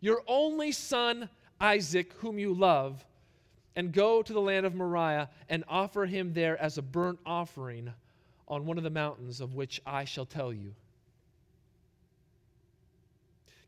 your 0.00 0.22
only 0.26 0.72
son, 0.72 1.28
Isaac, 1.60 2.12
whom 2.18 2.38
you 2.38 2.54
love, 2.54 3.04
and 3.76 3.92
go 3.92 4.22
to 4.22 4.32
the 4.32 4.40
land 4.40 4.66
of 4.66 4.74
Moriah 4.74 5.30
and 5.48 5.64
offer 5.68 6.06
him 6.06 6.32
there 6.32 6.60
as 6.60 6.78
a 6.78 6.82
burnt 6.82 7.18
offering 7.24 7.92
on 8.48 8.66
one 8.66 8.78
of 8.78 8.84
the 8.84 8.90
mountains 8.90 9.40
of 9.40 9.54
which 9.54 9.80
I 9.86 10.04
shall 10.04 10.26
tell 10.26 10.52
you. 10.52 10.74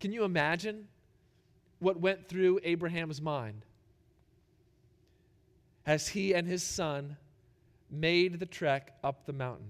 Can 0.01 0.13
you 0.13 0.25
imagine 0.25 0.89
what 1.79 2.01
went 2.01 2.29
through 2.29 2.61
Abraham's 2.65 3.23
mind 3.23 3.65
as 5.87 6.09
he 6.09 6.35
and 6.35 6.47
his 6.47 6.63
son 6.63 7.17
made 7.93 8.41
the 8.41 8.47
trek 8.47 8.97
up 9.05 9.27
the 9.27 9.33
mountain? 9.33 9.69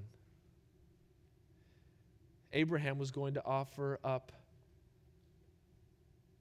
Abraham 2.52 2.99
was 2.99 3.11
going 3.11 3.35
to 3.35 3.45
offer 3.45 3.99
up 4.05 4.33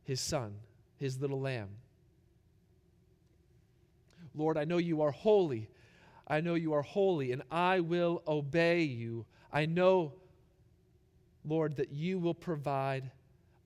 his 0.03 0.21
son, 0.21 0.53
his 0.97 1.19
little 1.19 1.39
lamb. 1.39 1.69
Lord, 4.35 4.57
I 4.57 4.65
know 4.65 4.77
you 4.77 5.01
are 5.01 5.11
holy. 5.11 5.69
I 6.27 6.41
know 6.41 6.55
you 6.55 6.73
are 6.73 6.81
holy, 6.81 7.31
and 7.31 7.41
I 7.51 7.79
will 7.81 8.21
obey 8.27 8.83
you. 8.83 9.25
I 9.51 9.65
know, 9.65 10.13
Lord, 11.45 11.75
that 11.77 11.91
you 11.91 12.19
will 12.19 12.33
provide 12.33 13.11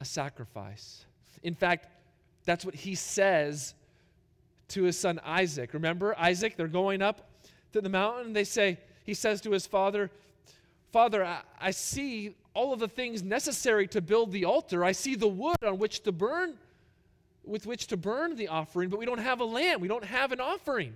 a 0.01 0.05
sacrifice. 0.05 1.05
In 1.43 1.53
fact, 1.53 1.87
that's 2.45 2.65
what 2.65 2.75
he 2.75 2.95
says 2.95 3.75
to 4.69 4.83
his 4.83 4.97
son 4.97 5.19
Isaac. 5.23 5.73
Remember, 5.73 6.17
Isaac, 6.17 6.57
they're 6.57 6.67
going 6.67 7.01
up 7.01 7.29
to 7.75 7.81
the 7.81 7.89
mountain. 7.89 8.33
They 8.33 8.43
say, 8.43 8.79
he 9.03 9.13
says 9.13 9.41
to 9.41 9.51
his 9.51 9.67
father, 9.67 10.09
Father, 10.91 11.23
I, 11.23 11.41
I 11.59 11.71
see 11.71 12.35
all 12.53 12.71
of 12.71 12.79
the 12.79 12.87
things 12.87 13.21
necessary 13.21 13.85
to 13.89 14.01
build 14.01 14.31
the 14.31 14.45
altar. 14.45 14.83
I 14.83 14.93
see 14.93 15.15
the 15.15 15.27
wood 15.27 15.61
on 15.61 15.77
which 15.77 16.01
to 16.03 16.13
burn, 16.13 16.55
with 17.43 17.65
which 17.65 17.87
to 17.87 17.97
burn 17.97 18.37
the 18.37 18.47
offering, 18.47 18.89
but 18.89 18.97
we 18.97 19.05
don't 19.05 19.19
have 19.19 19.41
a 19.41 19.45
lamb. 19.45 19.81
We 19.81 19.89
don't 19.89 20.05
have 20.05 20.31
an 20.31 20.39
offering. 20.39 20.95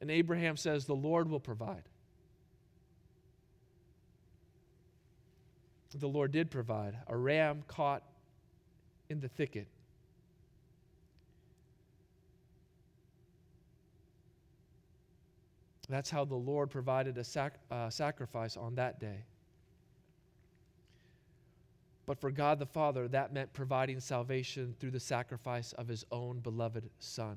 And 0.00 0.08
Abraham 0.08 0.56
says, 0.56 0.84
The 0.84 0.94
Lord 0.94 1.28
will 1.28 1.40
provide. 1.40 1.82
The 5.94 6.06
Lord 6.06 6.30
did 6.30 6.50
provide 6.50 6.96
a 7.08 7.16
ram 7.16 7.64
caught 7.66 8.04
in 9.08 9.18
the 9.18 9.28
thicket. 9.28 9.66
That's 15.88 16.10
how 16.10 16.24
the 16.24 16.34
Lord 16.34 16.70
provided 16.70 17.16
a 17.16 17.24
sac- 17.24 17.58
uh, 17.70 17.88
sacrifice 17.88 18.56
on 18.56 18.74
that 18.74 19.00
day. 19.00 19.24
But 22.04 22.20
for 22.20 22.30
God 22.30 22.58
the 22.58 22.66
Father, 22.66 23.08
that 23.08 23.32
meant 23.32 23.52
providing 23.52 24.00
salvation 24.00 24.74
through 24.78 24.92
the 24.92 25.00
sacrifice 25.00 25.72
of 25.74 25.88
his 25.88 26.04
own 26.10 26.40
beloved 26.40 26.88
Son. 26.98 27.36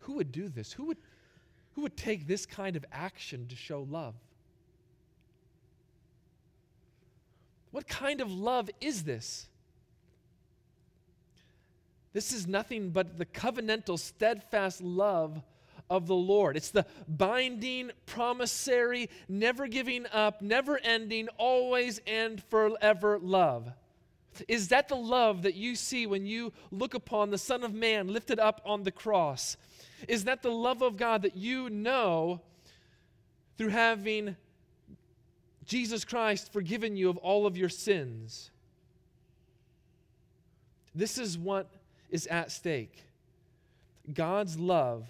Who 0.00 0.14
would 0.14 0.32
do 0.32 0.48
this? 0.48 0.72
Who 0.72 0.86
would, 0.86 0.96
who 1.74 1.82
would 1.82 1.96
take 1.96 2.26
this 2.26 2.46
kind 2.46 2.76
of 2.76 2.84
action 2.92 3.46
to 3.48 3.56
show 3.56 3.86
love? 3.90 4.14
What 7.70 7.86
kind 7.86 8.20
of 8.20 8.32
love 8.32 8.70
is 8.80 9.04
this? 9.04 9.48
This 12.12 12.32
is 12.32 12.46
nothing 12.46 12.90
but 12.90 13.18
the 13.18 13.26
covenantal, 13.26 13.98
steadfast 13.98 14.80
love 14.80 15.42
of 15.88 16.06
the 16.06 16.14
Lord. 16.14 16.56
It's 16.56 16.70
the 16.70 16.86
binding, 17.08 17.90
promissory, 18.06 19.10
never 19.28 19.66
giving 19.66 20.06
up, 20.12 20.42
never 20.42 20.78
ending, 20.78 21.28
always 21.36 22.00
and 22.06 22.42
forever 22.44 23.18
love. 23.18 23.72
Is 24.46 24.68
that 24.68 24.88
the 24.88 24.96
love 24.96 25.42
that 25.42 25.54
you 25.54 25.74
see 25.74 26.06
when 26.06 26.26
you 26.26 26.52
look 26.70 26.94
upon 26.94 27.30
the 27.30 27.38
Son 27.38 27.64
of 27.64 27.74
Man 27.74 28.08
lifted 28.08 28.38
up 28.38 28.60
on 28.64 28.84
the 28.84 28.92
cross? 28.92 29.56
Is 30.08 30.24
that 30.24 30.42
the 30.42 30.50
love 30.50 30.82
of 30.82 30.96
God 30.96 31.22
that 31.22 31.36
you 31.36 31.68
know 31.68 32.40
through 33.58 33.68
having 33.68 34.36
Jesus 35.64 36.04
Christ 36.04 36.52
forgiven 36.52 36.96
you 36.96 37.10
of 37.10 37.16
all 37.18 37.46
of 37.46 37.56
your 37.56 37.68
sins? 37.68 38.50
This 40.94 41.18
is 41.18 41.36
what 41.36 41.70
is 42.10 42.26
at 42.26 42.50
stake. 42.50 43.04
God's 44.12 44.58
love 44.58 45.06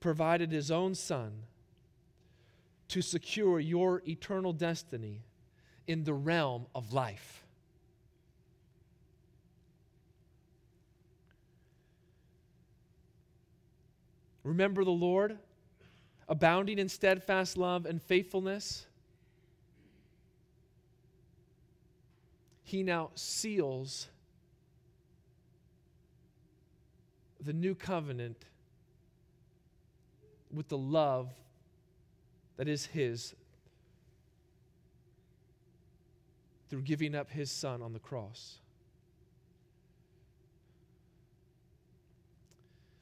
provided 0.00 0.52
his 0.52 0.70
own 0.70 0.94
son 0.94 1.32
to 2.88 3.00
secure 3.00 3.58
your 3.58 4.02
eternal 4.06 4.52
destiny 4.52 5.22
in 5.86 6.04
the 6.04 6.12
realm 6.12 6.66
of 6.74 6.92
life. 6.92 7.42
Remember 14.44 14.84
the 14.84 14.90
Lord, 14.90 15.38
abounding 16.28 16.78
in 16.78 16.88
steadfast 16.88 17.56
love 17.56 17.86
and 17.86 18.02
faithfulness. 18.02 18.86
He 22.64 22.82
now 22.82 23.10
seals 23.14 24.08
the 27.44 27.52
new 27.52 27.74
covenant 27.74 28.44
with 30.52 30.68
the 30.68 30.78
love 30.78 31.30
that 32.56 32.68
is 32.68 32.86
His 32.86 33.34
through 36.68 36.82
giving 36.82 37.14
up 37.14 37.30
His 37.30 37.50
Son 37.50 37.82
on 37.82 37.92
the 37.92 37.98
cross. 37.98 38.58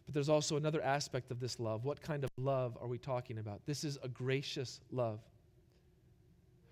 But 0.06 0.14
there's 0.14 0.28
also 0.28 0.56
another 0.56 0.82
aspect 0.82 1.30
of 1.30 1.38
this 1.38 1.60
love. 1.60 1.84
What 1.84 2.00
kind 2.02 2.24
of 2.24 2.30
love 2.36 2.76
are 2.80 2.88
we 2.88 2.98
talking 2.98 3.38
about? 3.38 3.60
This 3.66 3.84
is 3.84 3.96
a 4.02 4.08
gracious 4.08 4.80
love. 4.90 5.20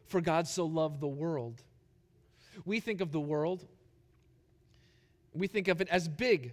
For 0.07 0.20
God 0.20 0.48
so 0.48 0.66
loved 0.66 1.00
the 1.00 1.07
world. 1.07 1.62
We 2.64 2.81
think 2.81 3.00
of 3.00 3.12
the 3.12 3.20
world, 3.20 3.64
we 5.33 5.46
think 5.46 5.68
of 5.68 5.81
it 5.81 5.88
as 5.88 6.09
big, 6.09 6.52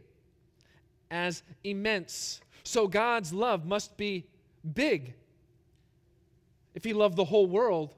as 1.11 1.43
immense. 1.63 2.41
So 2.63 2.87
God's 2.87 3.33
love 3.33 3.65
must 3.65 3.95
be 3.97 4.25
big 4.73 5.13
if 6.73 6.83
He 6.83 6.93
loved 6.93 7.15
the 7.15 7.25
whole 7.25 7.47
world. 7.47 7.93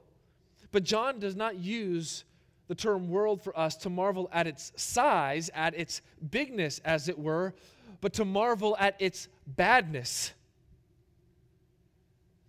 But 0.70 0.84
John 0.84 1.18
does 1.18 1.34
not 1.34 1.56
use 1.56 2.24
the 2.68 2.74
term 2.74 3.08
world 3.08 3.42
for 3.42 3.58
us 3.58 3.74
to 3.76 3.90
marvel 3.90 4.28
at 4.32 4.46
its 4.46 4.72
size, 4.76 5.50
at 5.54 5.74
its 5.74 6.02
bigness, 6.30 6.80
as 6.84 7.08
it 7.08 7.18
were, 7.18 7.54
but 8.00 8.12
to 8.14 8.24
marvel 8.24 8.76
at 8.78 8.94
its 8.98 9.28
badness. 9.46 10.32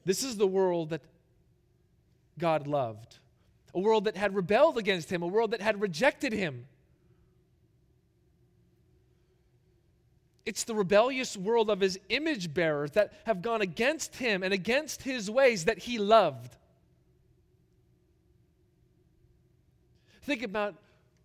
This 0.06 0.24
is 0.24 0.38
the 0.38 0.48
world 0.48 0.90
that 0.90 1.02
God 2.38 2.68
loved, 2.68 3.18
a 3.74 3.80
world 3.80 4.06
that 4.06 4.18
had 4.18 4.36
rebelled 4.36 4.78
against 4.78 5.12
Him, 5.12 5.24
a 5.24 5.28
world 5.28 5.52
that 5.52 5.62
had 5.62 5.82
rejected 5.82 6.34
Him. 6.34 6.66
It's 10.50 10.64
the 10.64 10.74
rebellious 10.74 11.38
world 11.38 11.70
of 11.70 11.80
his 11.80 12.00
image 12.10 12.52
bearers 12.56 12.90
that 12.94 13.14
have 13.28 13.44
gone 13.44 13.62
against 13.62 14.16
him 14.16 14.42
and 14.42 14.52
against 14.52 15.04
his 15.04 15.30
ways 15.30 15.66
that 15.66 15.78
he 15.78 16.00
loved. 16.00 16.58
Think 20.24 20.42
about 20.42 20.74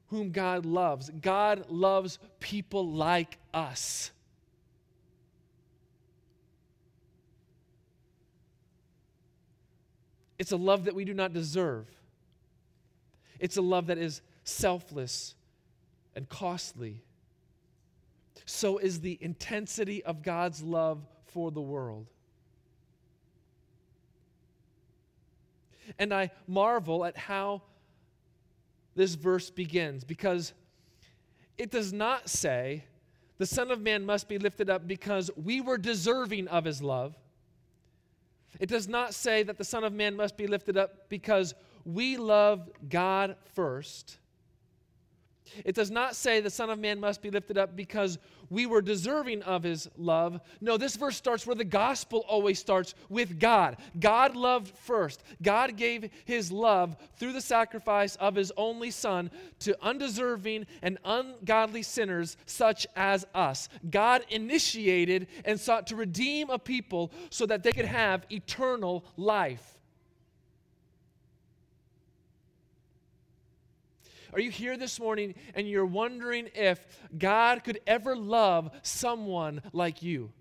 whom 0.09 0.31
God 0.31 0.67
loves. 0.67 1.09
God 1.09 1.71
loves 1.71 2.19
people 2.39 2.87
like 2.87 3.39
us. 3.55 4.11
It's 10.39 10.53
a 10.53 10.59
love 10.59 10.85
that 10.85 10.95
we 10.95 11.07
do 11.07 11.15
not 11.15 11.33
deserve. 11.33 11.87
It's 13.41 13.57
a 13.57 13.63
love 13.63 13.87
that 13.87 13.97
is 13.97 14.21
selfless 14.43 15.35
and 16.15 16.29
costly. 16.29 17.01
So 18.45 18.79
is 18.79 19.01
the 19.01 19.19
intensity 19.21 20.05
of 20.05 20.23
God's 20.23 20.63
love 20.63 21.07
for 21.27 21.51
the 21.51 21.61
world. 21.61 22.07
And 25.99 26.13
I 26.13 26.31
marvel 26.47 27.05
at 27.05 27.17
how 27.17 27.63
this 28.95 29.15
verse 29.15 29.51
begins 29.51 30.05
because 30.05 30.53
it 31.59 31.71
does 31.71 31.93
not 31.93 32.29
say 32.29 32.85
the 33.39 33.47
Son 33.47 33.71
of 33.71 33.81
Man 33.81 34.07
must 34.07 34.29
be 34.29 34.39
lifted 34.39 34.71
up 34.71 34.87
because 34.87 35.31
we 35.37 35.61
were 35.61 35.79
deserving 35.79 36.49
of 36.49 36.65
his 36.65 36.83
love. 36.83 37.17
It 38.61 38.69
does 38.69 38.89
not 38.89 39.15
say 39.15 39.43
that 39.43 39.59
the 39.59 39.65
Son 39.65 39.85
of 39.85 39.93
Man 39.93 40.17
must 40.17 40.37
be 40.37 40.47
lifted 40.47 40.77
up 40.77 41.09
because 41.09 41.55
we 41.85 42.17
love 42.17 42.69
God 42.89 43.37
first. 43.55 44.19
It 45.65 45.75
does 45.75 45.91
not 45.91 46.17
say 46.17 46.41
the 46.41 46.51
Son 46.51 46.71
of 46.71 46.79
Man 46.79 47.01
must 47.01 47.23
be 47.23 47.31
lifted 47.31 47.59
up 47.59 47.77
because 47.77 48.19
we 48.51 48.67
were 48.67 48.83
deserving 48.83 49.43
of 49.43 49.63
his 49.63 49.89
love. 49.97 50.41
No, 50.61 50.77
this 50.77 50.97
verse 50.97 51.17
starts 51.17 51.47
where 51.47 51.57
the 51.57 51.65
gospel 51.65 52.25
always 52.29 52.59
starts 52.59 52.95
with 53.09 53.39
God. 53.39 53.77
God 53.99 54.37
loved 54.37 54.77
first. 54.77 55.23
God 55.43 55.77
gave 55.77 56.11
his 56.25 56.51
love 56.51 56.97
through 57.17 57.33
the 57.33 57.41
sacrifice 57.41 58.17
of 58.17 58.35
his 58.35 58.53
only 58.57 58.91
Son 58.91 59.31
to 59.61 59.77
undeserving 59.83 60.67
and 60.83 60.99
ungodly 61.05 61.83
sinners 61.83 62.37
such 62.47 62.87
as 62.97 63.27
us. 63.35 63.69
God 63.91 64.25
initiated 64.31 65.27
and 65.45 65.59
sought 65.59 65.87
to 65.89 65.97
redeem 65.97 66.51
a 66.51 66.59
people 66.59 67.13
so 67.31 67.47
that 67.47 67.63
they 67.63 67.73
could 67.73 67.85
have 67.85 68.27
eternal 68.31 69.05
life. 69.17 69.74
Are 74.35 74.41
you 74.41 74.51
here 74.51 74.77
this 74.77 74.99
morning 74.99 75.37
and 75.55 75.69
you're 75.69 75.87
wondering 75.87 76.49
if 76.57 76.85
God 77.17 77.63
could 77.63 77.79
ever 77.87 78.17
love 78.17 78.69
someone 78.83 79.63
like 79.73 80.03
you? 80.03 80.33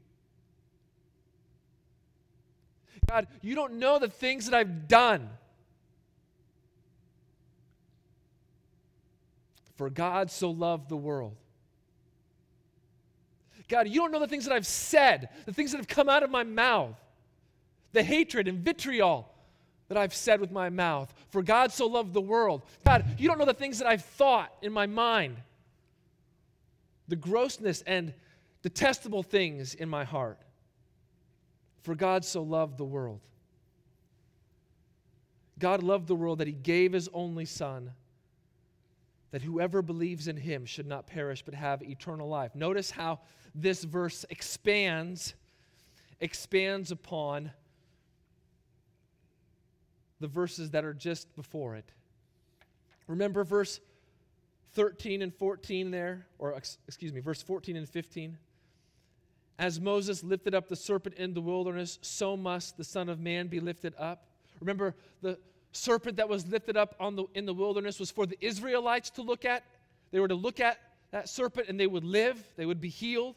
God, 3.08 3.28
you 3.44 3.54
don't 3.54 3.74
know 3.74 4.00
the 4.00 4.08
things 4.08 4.48
that 4.48 4.56
I've 4.56 4.88
done. 4.88 5.30
For 9.76 9.92
God 9.92 10.32
so 10.32 10.50
loved 10.50 10.90
the 10.90 10.98
world. 10.98 11.36
God, 13.68 13.88
you 13.88 14.00
don't 14.02 14.12
know 14.12 14.20
the 14.20 14.28
things 14.28 14.46
that 14.46 14.56
I've 14.56 14.66
said, 14.66 15.30
the 15.46 15.54
things 15.54 15.72
that 15.72 15.78
have 15.78 15.88
come 15.88 16.10
out 16.10 16.24
of 16.24 16.32
my 16.32 16.44
mouth, 16.44 16.96
the 17.92 18.02
hatred 18.02 18.48
and 18.48 18.58
vitriol 18.58 19.33
that 19.94 20.00
I've 20.00 20.16
said 20.16 20.42
with 20.42 20.52
my 20.52 20.70
mouth. 20.70 21.14
For 21.30 21.44
God 21.44 21.72
so 21.72 21.86
loved 21.86 22.14
the 22.14 22.22
world. 22.22 22.64
God, 22.84 23.06
you 23.20 23.28
don't 23.28 23.38
know 23.38 23.46
the 23.46 23.54
things 23.54 23.78
that 23.78 23.88
I've 23.88 24.04
thought 24.04 24.52
in 24.64 24.74
my 24.74 24.88
mind, 24.88 25.38
the 27.08 27.16
grossness 27.16 27.84
and 27.86 28.12
detestable 28.64 29.22
things 29.22 29.76
in 29.76 29.88
my 29.88 30.04
heart. 30.04 30.40
For 31.84 31.94
God 31.94 32.26
so 32.26 32.42
loved 32.42 32.78
the 32.78 32.86
world. 32.86 33.20
God 35.60 35.84
loved 35.84 36.08
the 36.08 36.16
world 36.16 36.40
that 36.40 36.48
he 36.48 36.54
gave 36.54 36.94
his 36.94 37.08
only 37.14 37.46
Son, 37.46 37.92
that 39.30 39.44
whoever 39.44 39.84
believes 39.84 40.28
in 40.28 40.38
him 40.38 40.66
should 40.66 40.88
not 40.88 41.06
perish 41.06 41.44
but 41.44 41.54
have 41.54 41.84
eternal 41.84 42.28
life. 42.28 42.56
Notice 42.56 42.90
how 42.90 43.20
this 43.54 43.84
verse 43.84 44.26
expands, 44.32 45.36
expands 46.20 46.92
upon 46.92 47.52
the 50.24 50.28
verses 50.30 50.72
that 50.72 50.86
are 50.86 50.94
just 50.94 51.36
before 51.36 51.76
it. 51.76 51.84
Remember 53.08 53.44
verse 53.44 53.82
13 54.72 55.22
and 55.22 55.36
14 55.36 55.92
there, 55.92 56.26
or 56.40 56.54
excuse 56.88 57.12
me, 57.12 57.20
verse 57.20 57.42
14 57.42 57.76
and 57.76 57.90
15? 57.90 58.38
As 59.60 59.82
Moses 59.82 60.24
lifted 60.24 60.56
up 60.56 60.70
the 60.70 60.78
serpent 60.78 61.16
in 61.16 61.34
the 61.34 61.42
wilderness, 61.42 62.00
so 62.02 62.38
must 62.38 62.78
the 62.78 62.86
Son 62.86 63.10
of 63.10 63.20
Man 63.20 63.48
be 63.48 63.60
lifted 63.60 63.94
up. 64.00 64.24
Remember, 64.62 64.96
the 65.22 65.38
serpent 65.74 66.16
that 66.16 66.30
was 66.30 66.48
lifted 66.48 66.78
up 66.78 66.96
the, 66.98 67.26
in 67.36 67.46
the 67.46 67.54
wilderness 67.54 68.00
was 68.00 68.10
for 68.10 68.26
the 68.26 68.38
Israelites 68.40 69.10
to 69.10 69.24
look 69.24 69.44
at. 69.44 69.66
They 70.12 70.22
were 70.22 70.30
to 70.30 70.36
look 70.36 70.62
at 70.62 70.80
that 71.12 71.28
serpent 71.28 71.68
and 71.68 71.78
they 71.78 71.88
would 71.88 72.06
live, 72.06 72.42
they 72.56 72.66
would 72.66 72.80
be 72.80 72.88
healed. 72.88 73.36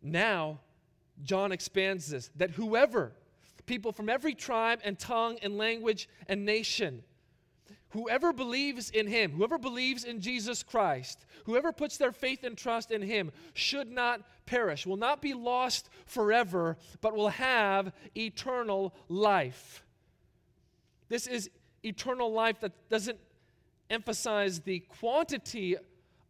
Now, 0.00 0.60
John 1.24 1.52
expands 1.52 2.08
this 2.08 2.30
that 2.36 2.50
whoever, 2.50 3.12
people 3.66 3.92
from 3.92 4.08
every 4.08 4.34
tribe 4.34 4.80
and 4.84 4.98
tongue 4.98 5.38
and 5.42 5.56
language 5.56 6.08
and 6.28 6.44
nation, 6.44 7.02
whoever 7.90 8.32
believes 8.32 8.90
in 8.90 9.06
him, 9.06 9.32
whoever 9.32 9.58
believes 9.58 10.04
in 10.04 10.20
Jesus 10.20 10.62
Christ, 10.62 11.24
whoever 11.44 11.72
puts 11.72 11.96
their 11.96 12.12
faith 12.12 12.44
and 12.44 12.56
trust 12.56 12.90
in 12.90 13.02
him 13.02 13.32
should 13.54 13.90
not 13.90 14.22
perish, 14.46 14.86
will 14.86 14.96
not 14.96 15.20
be 15.20 15.34
lost 15.34 15.88
forever, 16.06 16.76
but 17.00 17.14
will 17.14 17.28
have 17.28 17.92
eternal 18.16 18.94
life. 19.08 19.84
This 21.08 21.26
is 21.26 21.50
eternal 21.84 22.32
life 22.32 22.60
that 22.60 22.72
doesn't 22.88 23.18
emphasize 23.88 24.60
the 24.60 24.80
quantity 24.80 25.76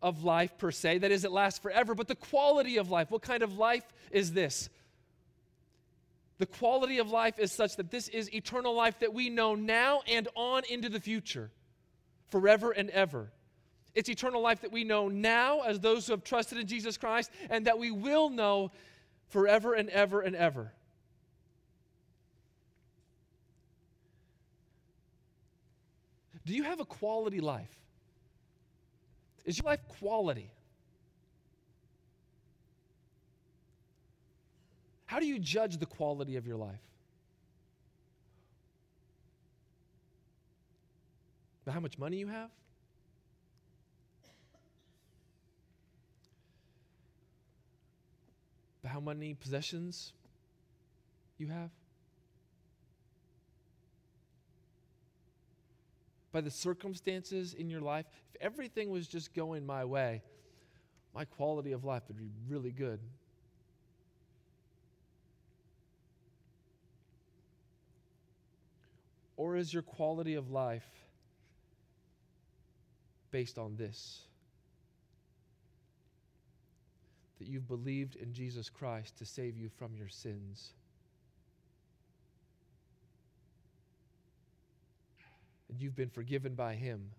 of 0.02 0.24
life 0.24 0.56
per 0.56 0.70
se, 0.70 0.98
that 0.98 1.10
is, 1.10 1.24
it 1.24 1.30
lasts 1.30 1.58
forever, 1.58 1.94
but 1.94 2.08
the 2.08 2.14
quality 2.14 2.78
of 2.78 2.90
life. 2.90 3.10
What 3.10 3.22
kind 3.22 3.42
of 3.42 3.58
life 3.58 3.84
is 4.10 4.32
this? 4.32 4.70
The 6.40 6.46
quality 6.46 7.00
of 7.00 7.10
life 7.10 7.38
is 7.38 7.52
such 7.52 7.76
that 7.76 7.90
this 7.90 8.08
is 8.08 8.32
eternal 8.32 8.74
life 8.74 8.98
that 9.00 9.12
we 9.12 9.28
know 9.28 9.54
now 9.54 10.00
and 10.10 10.26
on 10.34 10.62
into 10.70 10.88
the 10.88 10.98
future, 10.98 11.50
forever 12.30 12.70
and 12.70 12.88
ever. 12.88 13.30
It's 13.94 14.08
eternal 14.08 14.40
life 14.40 14.62
that 14.62 14.72
we 14.72 14.82
know 14.82 15.08
now 15.08 15.60
as 15.60 15.80
those 15.80 16.06
who 16.06 16.14
have 16.14 16.24
trusted 16.24 16.56
in 16.56 16.66
Jesus 16.66 16.96
Christ, 16.96 17.30
and 17.50 17.66
that 17.66 17.78
we 17.78 17.90
will 17.90 18.30
know 18.30 18.72
forever 19.28 19.74
and 19.74 19.90
ever 19.90 20.22
and 20.22 20.34
ever. 20.34 20.72
Do 26.46 26.54
you 26.54 26.62
have 26.62 26.80
a 26.80 26.86
quality 26.86 27.42
life? 27.42 27.68
Is 29.44 29.58
your 29.58 29.66
life 29.66 29.86
quality? 30.00 30.50
How 35.10 35.18
do 35.18 35.26
you 35.26 35.40
judge 35.40 35.78
the 35.78 35.86
quality 35.86 36.36
of 36.36 36.46
your 36.46 36.56
life? 36.56 36.78
By 41.64 41.72
how 41.72 41.80
much 41.80 41.98
money 41.98 42.18
you 42.18 42.28
have? 42.28 42.48
By 48.84 48.90
how 48.90 49.00
many 49.00 49.34
possessions 49.34 50.12
you 51.38 51.48
have? 51.48 51.70
By 56.30 56.40
the 56.40 56.52
circumstances 56.52 57.54
in 57.54 57.68
your 57.68 57.80
life? 57.80 58.06
If 58.32 58.40
everything 58.40 58.90
was 58.90 59.08
just 59.08 59.34
going 59.34 59.66
my 59.66 59.84
way, 59.84 60.22
my 61.12 61.24
quality 61.24 61.72
of 61.72 61.84
life 61.84 62.04
would 62.06 62.16
be 62.16 62.30
really 62.48 62.70
good. 62.70 63.00
Or 69.40 69.56
is 69.56 69.72
your 69.72 69.82
quality 69.82 70.34
of 70.34 70.50
life 70.50 70.84
based 73.30 73.56
on 73.56 73.74
this? 73.74 74.20
That 77.38 77.48
you've 77.48 77.66
believed 77.66 78.16
in 78.16 78.34
Jesus 78.34 78.68
Christ 78.68 79.16
to 79.16 79.24
save 79.24 79.56
you 79.56 79.70
from 79.70 79.96
your 79.96 80.08
sins. 80.08 80.74
And 85.70 85.80
you've 85.80 85.96
been 85.96 86.10
forgiven 86.10 86.54
by 86.54 86.74
Him. 86.74 87.10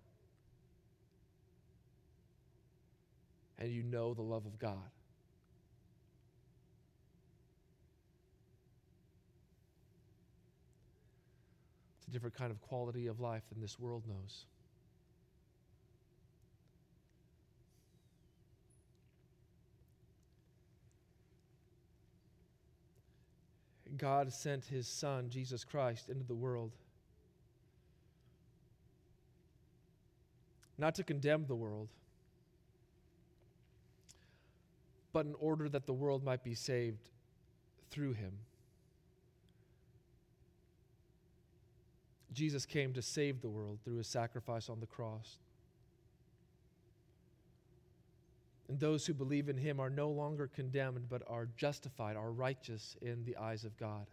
And 3.58 3.72
you 3.72 3.82
know 3.82 4.14
the 4.14 4.22
love 4.22 4.46
of 4.46 4.60
God. 4.60 4.92
different 12.12 12.36
kind 12.36 12.52
of 12.52 12.62
quality 12.62 13.08
of 13.08 13.20
life 13.20 13.44
than 13.50 13.62
this 13.62 13.80
world 13.80 14.04
knows. 14.08 14.46
God 23.98 24.32
sent 24.32 24.66
his 24.66 24.88
Son, 24.88 25.30
Jesus 25.30 25.64
Christ, 25.64 26.10
into 26.10 26.26
the 26.26 26.36
world. 26.36 26.72
Not 30.78 30.96
to 30.96 31.04
condemn 31.04 31.46
the 31.46 31.56
world, 31.56 31.90
but 35.14 35.26
in 35.26 35.36
order 35.36 35.70
that 35.70 35.86
the 35.86 35.94
world 35.94 36.24
might 36.24 36.44
be 36.44 36.56
saved 36.56 37.10
through 37.90 38.14
him. 38.14 38.32
Jesus 42.34 42.66
came 42.66 42.94
to 42.94 43.02
save 43.02 43.42
the 43.42 43.50
world 43.50 43.80
through 43.84 43.98
his 43.98 44.08
sacrifice 44.08 44.70
on 44.70 44.80
the 44.80 44.86
cross. 44.86 45.38
And 48.70 48.80
those 48.80 49.06
who 49.06 49.14
believe 49.14 49.50
in 49.50 49.58
him 49.58 49.82
are 49.82 49.90
no 49.90 50.10
longer 50.10 50.48
condemned, 50.48 51.08
but 51.10 51.24
are 51.28 51.50
justified, 51.58 52.16
are 52.16 52.32
righteous 52.32 52.96
in 53.02 53.26
the 53.26 53.36
eyes 53.36 53.66
of 53.66 53.76
God. 53.78 54.06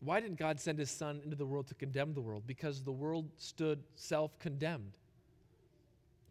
Why 0.00 0.20
didn't 0.20 0.38
God 0.38 0.60
send 0.60 0.78
his 0.78 0.90
son 0.90 1.20
into 1.24 1.36
the 1.36 1.46
world 1.46 1.66
to 1.68 1.74
condemn 1.74 2.14
the 2.14 2.20
world? 2.20 2.44
Because 2.46 2.82
the 2.82 2.92
world 2.92 3.30
stood 3.36 3.82
self 3.96 4.38
condemned. 4.38 4.92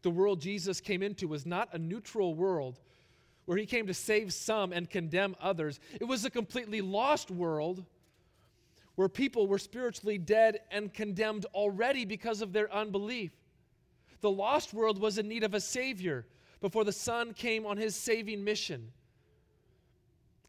The 0.02 0.12
world 0.12 0.42
Jesus 0.42 0.82
came 0.82 1.02
into 1.02 1.28
was 1.28 1.46
not 1.46 1.70
a 1.72 1.80
neutral 1.80 2.34
world 2.34 2.80
where 3.46 3.58
he 3.58 3.66
came 3.66 3.88
to 3.88 3.94
save 3.94 4.34
some 4.34 4.74
and 4.74 4.90
condemn 4.90 5.36
others. 5.40 5.80
It 6.00 6.06
was 6.06 6.26
a 6.26 6.30
completely 6.30 6.82
lost 6.82 7.30
world 7.30 7.86
where 8.96 9.10
people 9.10 9.48
were 9.48 9.58
spiritually 9.58 10.18
dead 10.18 10.60
and 10.72 10.94
condemned 10.94 11.46
already 11.54 12.06
because 12.06 12.42
of 12.42 12.54
their 12.54 12.72
unbelief. 12.74 13.32
The 14.22 14.32
lost 14.32 14.74
world 14.74 15.00
was 15.00 15.18
in 15.18 15.28
need 15.28 15.44
of 15.44 15.54
a 15.54 15.60
Savior 15.60 16.26
before 16.62 16.84
the 16.84 16.92
Son 16.92 17.34
came 17.34 17.66
on 17.66 17.78
his 17.78 17.96
saving 17.96 18.44
mission. 18.44 18.92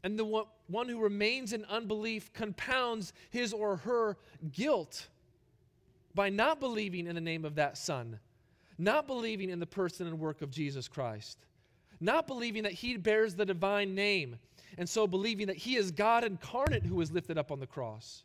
And 0.03 0.19
the 0.19 0.45
one 0.67 0.87
who 0.87 1.01
remains 1.01 1.51
in 1.51 1.65
unbelief 1.65 2.31
compounds 2.31 3.13
his 3.31 3.51
or 3.51 3.77
her 3.77 4.17
guilt 4.51 5.07
by 6.13 6.29
not 6.29 6.59
believing 6.59 7.07
in 7.07 7.15
the 7.15 7.21
name 7.21 7.43
of 7.43 7.55
that 7.55 7.77
Son, 7.77 8.19
not 8.77 9.07
believing 9.07 9.49
in 9.49 9.59
the 9.59 9.65
person 9.65 10.07
and 10.07 10.19
work 10.19 10.41
of 10.41 10.51
Jesus 10.51 10.87
Christ, 10.87 11.39
not 11.99 12.27
believing 12.27 12.63
that 12.63 12.71
he 12.71 12.97
bears 12.97 13.35
the 13.35 13.45
divine 13.45 13.95
name, 13.95 14.37
and 14.77 14.87
so 14.87 15.07
believing 15.07 15.47
that 15.47 15.57
he 15.57 15.75
is 15.75 15.91
God 15.91 16.23
incarnate 16.23 16.85
who 16.85 16.95
was 16.95 17.11
lifted 17.11 17.37
up 17.37 17.51
on 17.51 17.59
the 17.59 17.67
cross. 17.67 18.23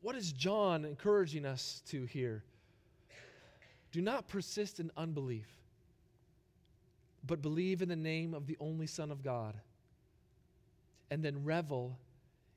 What 0.00 0.16
is 0.16 0.32
John 0.32 0.84
encouraging 0.84 1.44
us 1.44 1.82
to 1.88 2.04
here? 2.04 2.42
Do 3.92 4.00
not 4.00 4.28
persist 4.28 4.80
in 4.80 4.90
unbelief, 4.96 5.48
but 7.26 7.42
believe 7.42 7.82
in 7.82 7.88
the 7.88 7.96
name 7.96 8.34
of 8.34 8.46
the 8.46 8.56
only 8.60 8.86
Son 8.86 9.10
of 9.10 9.22
God, 9.22 9.54
and 11.10 11.22
then 11.22 11.44
revel 11.44 11.98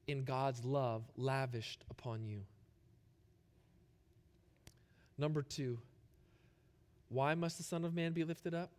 in 0.07 0.23
God's 0.23 0.63
love 0.63 1.03
lavished 1.17 1.83
upon 1.89 2.23
you. 2.25 2.41
Number 5.17 5.41
two, 5.41 5.79
why 7.09 7.35
must 7.35 7.57
the 7.57 7.63
Son 7.63 7.85
of 7.85 7.93
Man 7.93 8.13
be 8.13 8.23
lifted 8.23 8.53
up? 8.53 8.71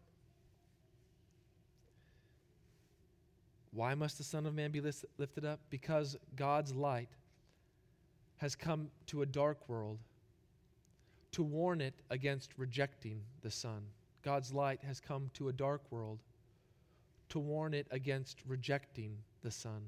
Why 3.72 3.94
must 3.94 4.18
the 4.18 4.24
Son 4.24 4.46
of 4.46 4.54
Man 4.54 4.70
be 4.70 4.80
lifted 4.80 5.44
up? 5.44 5.58
Because 5.70 6.16
God's 6.36 6.74
light 6.74 7.08
has 8.44 8.54
come 8.54 8.90
to 9.06 9.22
a 9.22 9.26
dark 9.26 9.70
world 9.70 9.98
to 11.32 11.42
warn 11.42 11.80
it 11.80 11.94
against 12.10 12.50
rejecting 12.58 13.22
the 13.40 13.50
Son. 13.50 13.80
God's 14.22 14.52
light 14.52 14.80
has 14.86 15.00
come 15.00 15.30
to 15.32 15.48
a 15.48 15.52
dark 15.54 15.80
world 15.90 16.18
to 17.30 17.38
warn 17.38 17.72
it 17.72 17.86
against 17.90 18.42
rejecting 18.46 19.16
the 19.40 19.50
Son. 19.50 19.80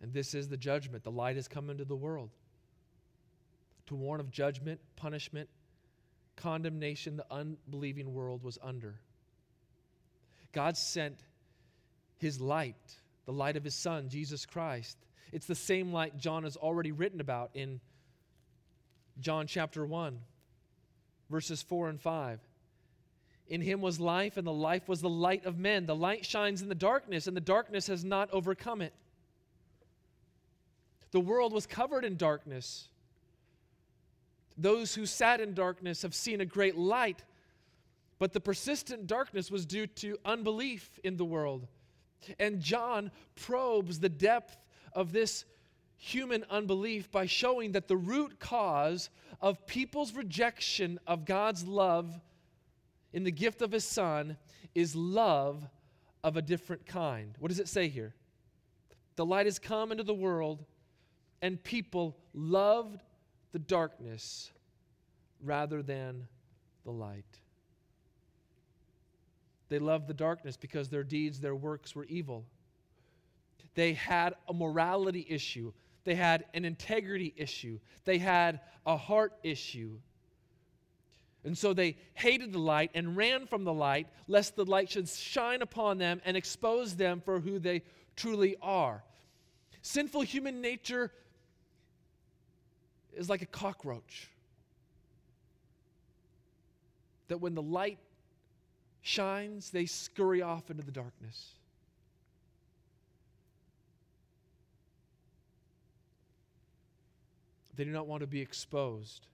And 0.00 0.12
this 0.12 0.32
is 0.32 0.46
the 0.46 0.56
judgment. 0.56 1.02
The 1.02 1.10
light 1.10 1.34
has 1.34 1.48
come 1.48 1.70
into 1.70 1.84
the 1.84 1.96
world 1.96 2.30
to 3.86 3.96
warn 3.96 4.20
of 4.20 4.30
judgment, 4.30 4.78
punishment, 4.94 5.48
condemnation 6.36 7.16
the 7.16 7.26
unbelieving 7.32 8.14
world 8.14 8.44
was 8.44 8.60
under. 8.62 9.00
God 10.52 10.76
sent 10.76 11.18
his 12.24 12.40
light, 12.40 12.74
the 13.26 13.32
light 13.32 13.54
of 13.54 13.62
his 13.62 13.74
son, 13.74 14.08
Jesus 14.08 14.46
Christ. 14.46 14.96
It's 15.30 15.46
the 15.46 15.54
same 15.54 15.92
light 15.92 16.16
John 16.16 16.44
has 16.44 16.56
already 16.56 16.90
written 16.90 17.20
about 17.20 17.50
in 17.52 17.80
John 19.20 19.46
chapter 19.46 19.84
1, 19.84 20.18
verses 21.28 21.60
4 21.60 21.90
and 21.90 22.00
5. 22.00 22.40
In 23.48 23.60
him 23.60 23.82
was 23.82 24.00
life, 24.00 24.38
and 24.38 24.46
the 24.46 24.52
life 24.54 24.88
was 24.88 25.02
the 25.02 25.08
light 25.08 25.44
of 25.44 25.58
men. 25.58 25.84
The 25.84 25.94
light 25.94 26.24
shines 26.24 26.62
in 26.62 26.70
the 26.70 26.74
darkness, 26.74 27.26
and 27.26 27.36
the 27.36 27.42
darkness 27.42 27.88
has 27.88 28.06
not 28.06 28.30
overcome 28.32 28.80
it. 28.80 28.94
The 31.10 31.20
world 31.20 31.52
was 31.52 31.66
covered 31.66 32.06
in 32.06 32.16
darkness. 32.16 32.88
Those 34.56 34.94
who 34.94 35.04
sat 35.04 35.42
in 35.42 35.52
darkness 35.52 36.00
have 36.00 36.14
seen 36.14 36.40
a 36.40 36.46
great 36.46 36.76
light, 36.76 37.22
but 38.18 38.32
the 38.32 38.40
persistent 38.40 39.06
darkness 39.06 39.50
was 39.50 39.66
due 39.66 39.86
to 39.88 40.16
unbelief 40.24 40.98
in 41.04 41.18
the 41.18 41.24
world. 41.26 41.66
And 42.38 42.60
John 42.60 43.10
probes 43.36 44.00
the 44.00 44.08
depth 44.08 44.56
of 44.92 45.12
this 45.12 45.44
human 45.96 46.44
unbelief 46.50 47.10
by 47.10 47.26
showing 47.26 47.72
that 47.72 47.88
the 47.88 47.96
root 47.96 48.38
cause 48.38 49.10
of 49.40 49.66
people's 49.66 50.14
rejection 50.14 50.98
of 51.06 51.24
God's 51.24 51.66
love 51.66 52.20
in 53.12 53.24
the 53.24 53.30
gift 53.30 53.62
of 53.62 53.72
his 53.72 53.84
son 53.84 54.36
is 54.74 54.94
love 54.94 55.66
of 56.22 56.36
a 56.36 56.42
different 56.42 56.84
kind. 56.86 57.34
What 57.38 57.48
does 57.48 57.60
it 57.60 57.68
say 57.68 57.88
here? 57.88 58.14
The 59.16 59.24
light 59.24 59.46
has 59.46 59.58
come 59.58 59.92
into 59.92 60.02
the 60.02 60.14
world, 60.14 60.64
and 61.40 61.62
people 61.62 62.16
loved 62.32 63.02
the 63.52 63.58
darkness 63.58 64.50
rather 65.40 65.82
than 65.82 66.26
the 66.84 66.90
light. 66.90 67.40
They 69.74 69.80
loved 69.80 70.06
the 70.06 70.14
darkness 70.14 70.56
because 70.56 70.88
their 70.88 71.02
deeds, 71.02 71.40
their 71.40 71.56
works 71.56 71.96
were 71.96 72.04
evil. 72.04 72.44
They 73.74 73.94
had 73.94 74.36
a 74.48 74.54
morality 74.54 75.26
issue. 75.28 75.72
They 76.04 76.14
had 76.14 76.44
an 76.54 76.64
integrity 76.64 77.34
issue. 77.36 77.80
They 78.04 78.18
had 78.18 78.60
a 78.86 78.96
heart 78.96 79.32
issue. 79.42 79.98
And 81.42 81.58
so 81.58 81.74
they 81.74 81.96
hated 82.12 82.52
the 82.52 82.60
light 82.60 82.92
and 82.94 83.16
ran 83.16 83.48
from 83.48 83.64
the 83.64 83.72
light, 83.72 84.06
lest 84.28 84.54
the 84.54 84.64
light 84.64 84.92
should 84.92 85.08
shine 85.08 85.60
upon 85.60 85.98
them 85.98 86.22
and 86.24 86.36
expose 86.36 86.94
them 86.94 87.20
for 87.20 87.40
who 87.40 87.58
they 87.58 87.82
truly 88.14 88.54
are. 88.62 89.02
Sinful 89.82 90.20
human 90.20 90.60
nature 90.60 91.10
is 93.12 93.28
like 93.28 93.42
a 93.42 93.46
cockroach. 93.46 94.30
That 97.26 97.38
when 97.38 97.56
the 97.56 97.62
light 97.62 97.98
shines, 99.04 99.68
they 99.68 99.84
scurry 99.84 100.40
off 100.40 100.70
into 100.70 100.82
the 100.82 100.90
darkness. 100.90 101.50
They 107.76 107.84
do 107.84 107.90
not 107.90 108.06
want 108.06 108.22
to 108.22 108.26
be 108.26 108.40
exposed. 108.40 109.26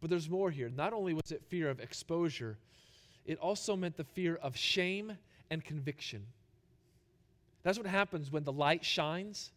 But 0.00 0.08
there's 0.08 0.30
more 0.30 0.50
here. 0.50 0.70
Not 0.74 0.94
only 0.94 1.12
was 1.12 1.32
it 1.32 1.42
fear 1.48 1.68
of 1.68 1.80
exposure, 1.80 2.56
it 3.26 3.38
also 3.40 3.76
meant 3.76 3.98
the 3.98 4.04
fear 4.04 4.36
of 4.36 4.56
shame 4.56 5.18
and 5.50 5.62
conviction. 5.62 6.24
That's 7.62 7.76
what 7.76 7.86
happens 7.86 8.32
when 8.32 8.44
the 8.44 8.52
light 8.52 8.86
shines 8.86 9.50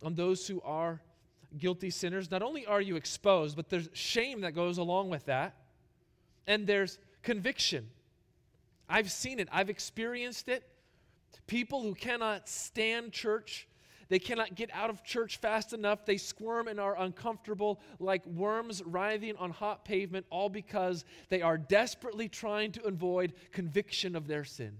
on 0.00 0.14
those 0.14 0.46
who 0.46 0.60
are 0.64 1.00
guilty 1.56 1.90
sinners, 1.90 2.30
not 2.30 2.42
only 2.42 2.66
are 2.66 2.80
you 2.80 2.96
exposed, 2.96 3.56
but 3.56 3.68
there's 3.68 3.88
shame 3.92 4.42
that 4.42 4.52
goes 4.52 4.78
along 4.78 5.10
with 5.10 5.24
that, 5.26 5.56
and 6.46 6.66
there's 6.66 6.98
conviction. 7.22 7.88
I've 8.88 9.10
seen 9.10 9.38
it, 9.40 9.48
I've 9.52 9.70
experienced 9.70 10.48
it. 10.48 10.64
People 11.46 11.82
who 11.82 11.94
cannot 11.94 12.48
stand 12.48 13.12
church, 13.12 13.68
they 14.08 14.18
cannot 14.18 14.54
get 14.54 14.70
out 14.72 14.90
of 14.90 15.04
church 15.04 15.36
fast 15.38 15.72
enough. 15.72 16.06
They 16.06 16.16
squirm 16.16 16.68
and 16.68 16.80
are 16.80 16.98
uncomfortable 16.98 17.80
like 17.98 18.24
worms 18.26 18.82
writhing 18.82 19.36
on 19.36 19.50
hot 19.50 19.84
pavement, 19.84 20.26
all 20.30 20.48
because 20.48 21.04
they 21.28 21.42
are 21.42 21.58
desperately 21.58 22.28
trying 22.28 22.72
to 22.72 22.84
avoid 22.84 23.34
conviction 23.52 24.16
of 24.16 24.26
their 24.26 24.44
sin. 24.44 24.78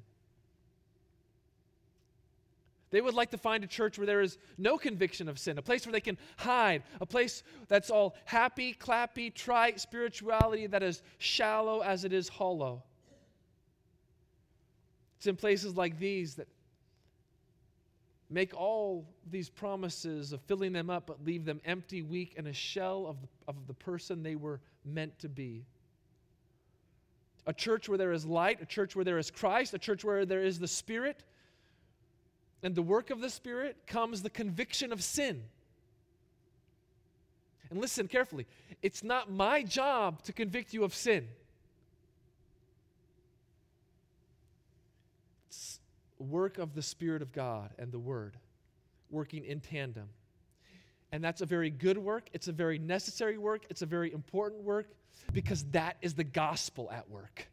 They 2.90 3.00
would 3.00 3.14
like 3.14 3.30
to 3.30 3.38
find 3.38 3.62
a 3.62 3.66
church 3.66 3.98
where 3.98 4.06
there 4.06 4.22
is 4.22 4.38
no 4.56 4.78
conviction 4.78 5.28
of 5.28 5.38
sin, 5.38 5.58
a 5.58 5.62
place 5.62 5.84
where 5.86 5.92
they 5.92 6.00
can 6.00 6.16
hide, 6.36 6.82
a 7.00 7.06
place 7.06 7.42
that's 7.68 7.90
all 7.90 8.16
happy, 8.24 8.72
clappy, 8.72 9.34
trite 9.34 9.80
spirituality 9.80 10.66
that 10.66 10.82
is 10.82 11.02
shallow 11.18 11.80
as 11.80 12.04
it 12.04 12.12
is 12.12 12.28
hollow. 12.28 12.82
It's 15.18 15.26
in 15.26 15.36
places 15.36 15.76
like 15.76 15.98
these 15.98 16.36
that 16.36 16.48
make 18.30 18.54
all 18.54 19.06
these 19.30 19.48
promises 19.48 20.32
of 20.32 20.40
filling 20.42 20.72
them 20.72 20.90
up, 20.90 21.06
but 21.06 21.24
leave 21.24 21.44
them 21.44 21.60
empty, 21.64 22.02
weak, 22.02 22.34
and 22.36 22.46
a 22.46 22.52
shell 22.52 23.06
of 23.06 23.20
the, 23.20 23.28
of 23.48 23.66
the 23.66 23.74
person 23.74 24.22
they 24.22 24.36
were 24.36 24.60
meant 24.84 25.18
to 25.18 25.28
be. 25.28 25.64
A 27.46 27.52
church 27.52 27.88
where 27.88 27.98
there 27.98 28.12
is 28.12 28.26
light, 28.26 28.60
a 28.60 28.66
church 28.66 28.94
where 28.94 29.04
there 29.04 29.18
is 29.18 29.30
Christ, 29.30 29.72
a 29.72 29.78
church 29.78 30.04
where 30.04 30.26
there 30.26 30.42
is 30.42 30.58
the 30.58 30.68
Spirit, 30.68 31.24
and 32.62 32.74
the 32.74 32.82
work 32.82 33.10
of 33.10 33.20
the 33.20 33.30
Spirit 33.30 33.76
comes 33.86 34.22
the 34.22 34.30
conviction 34.30 34.92
of 34.92 35.02
sin. 35.02 35.42
And 37.70 37.80
listen 37.80 38.08
carefully 38.08 38.46
it's 38.82 39.02
not 39.02 39.30
my 39.30 39.62
job 39.62 40.22
to 40.22 40.32
convict 40.32 40.72
you 40.72 40.84
of 40.84 40.94
sin. 40.94 41.26
It's 45.48 45.80
work 46.18 46.58
of 46.58 46.74
the 46.74 46.82
Spirit 46.82 47.22
of 47.22 47.32
God 47.32 47.70
and 47.78 47.92
the 47.92 47.98
Word 47.98 48.36
working 49.10 49.44
in 49.44 49.60
tandem. 49.60 50.08
And 51.10 51.24
that's 51.24 51.40
a 51.40 51.46
very 51.46 51.70
good 51.70 51.96
work. 51.96 52.28
It's 52.32 52.48
a 52.48 52.52
very 52.52 52.78
necessary 52.78 53.38
work. 53.38 53.64
It's 53.70 53.82
a 53.82 53.86
very 53.86 54.12
important 54.12 54.62
work 54.62 54.88
because 55.32 55.64
that 55.70 55.96
is 56.02 56.14
the 56.14 56.24
gospel 56.24 56.90
at 56.90 57.08
work. 57.08 57.48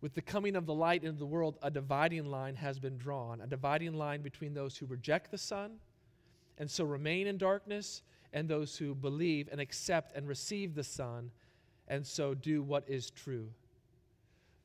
With 0.00 0.14
the 0.14 0.22
coming 0.22 0.54
of 0.54 0.66
the 0.66 0.74
light 0.74 1.02
into 1.02 1.18
the 1.18 1.26
world, 1.26 1.58
a 1.62 1.70
dividing 1.70 2.26
line 2.26 2.54
has 2.56 2.78
been 2.78 2.98
drawn, 2.98 3.40
a 3.40 3.46
dividing 3.46 3.94
line 3.94 4.22
between 4.22 4.54
those 4.54 4.76
who 4.76 4.86
reject 4.86 5.30
the 5.30 5.38
Son 5.38 5.78
and 6.58 6.70
so 6.70 6.84
remain 6.84 7.26
in 7.26 7.38
darkness, 7.38 8.02
and 8.32 8.48
those 8.48 8.76
who 8.76 8.94
believe 8.94 9.48
and 9.50 9.60
accept 9.60 10.14
and 10.16 10.28
receive 10.28 10.74
the 10.74 10.84
Son 10.84 11.30
and 11.86 12.06
so 12.06 12.34
do 12.34 12.62
what 12.62 12.84
is 12.86 13.10
true. 13.10 13.48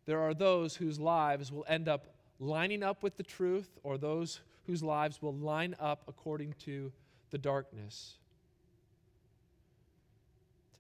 There 0.06 0.20
are 0.20 0.34
those 0.34 0.76
whose 0.76 1.00
lives 1.00 1.52
will 1.52 1.66
end 1.68 1.88
up 1.88 2.08
lining 2.40 2.84
up 2.84 3.04
with 3.04 3.16
the 3.16 3.24
truth, 3.24 3.80
or 3.84 3.98
those 3.98 4.42
whose 4.66 4.84
lives 4.84 5.22
will 5.22 5.34
line 5.34 5.76
up 5.80 6.04
according 6.08 6.56
to 6.66 6.92
the 7.32 7.38
darkness. 7.38 8.16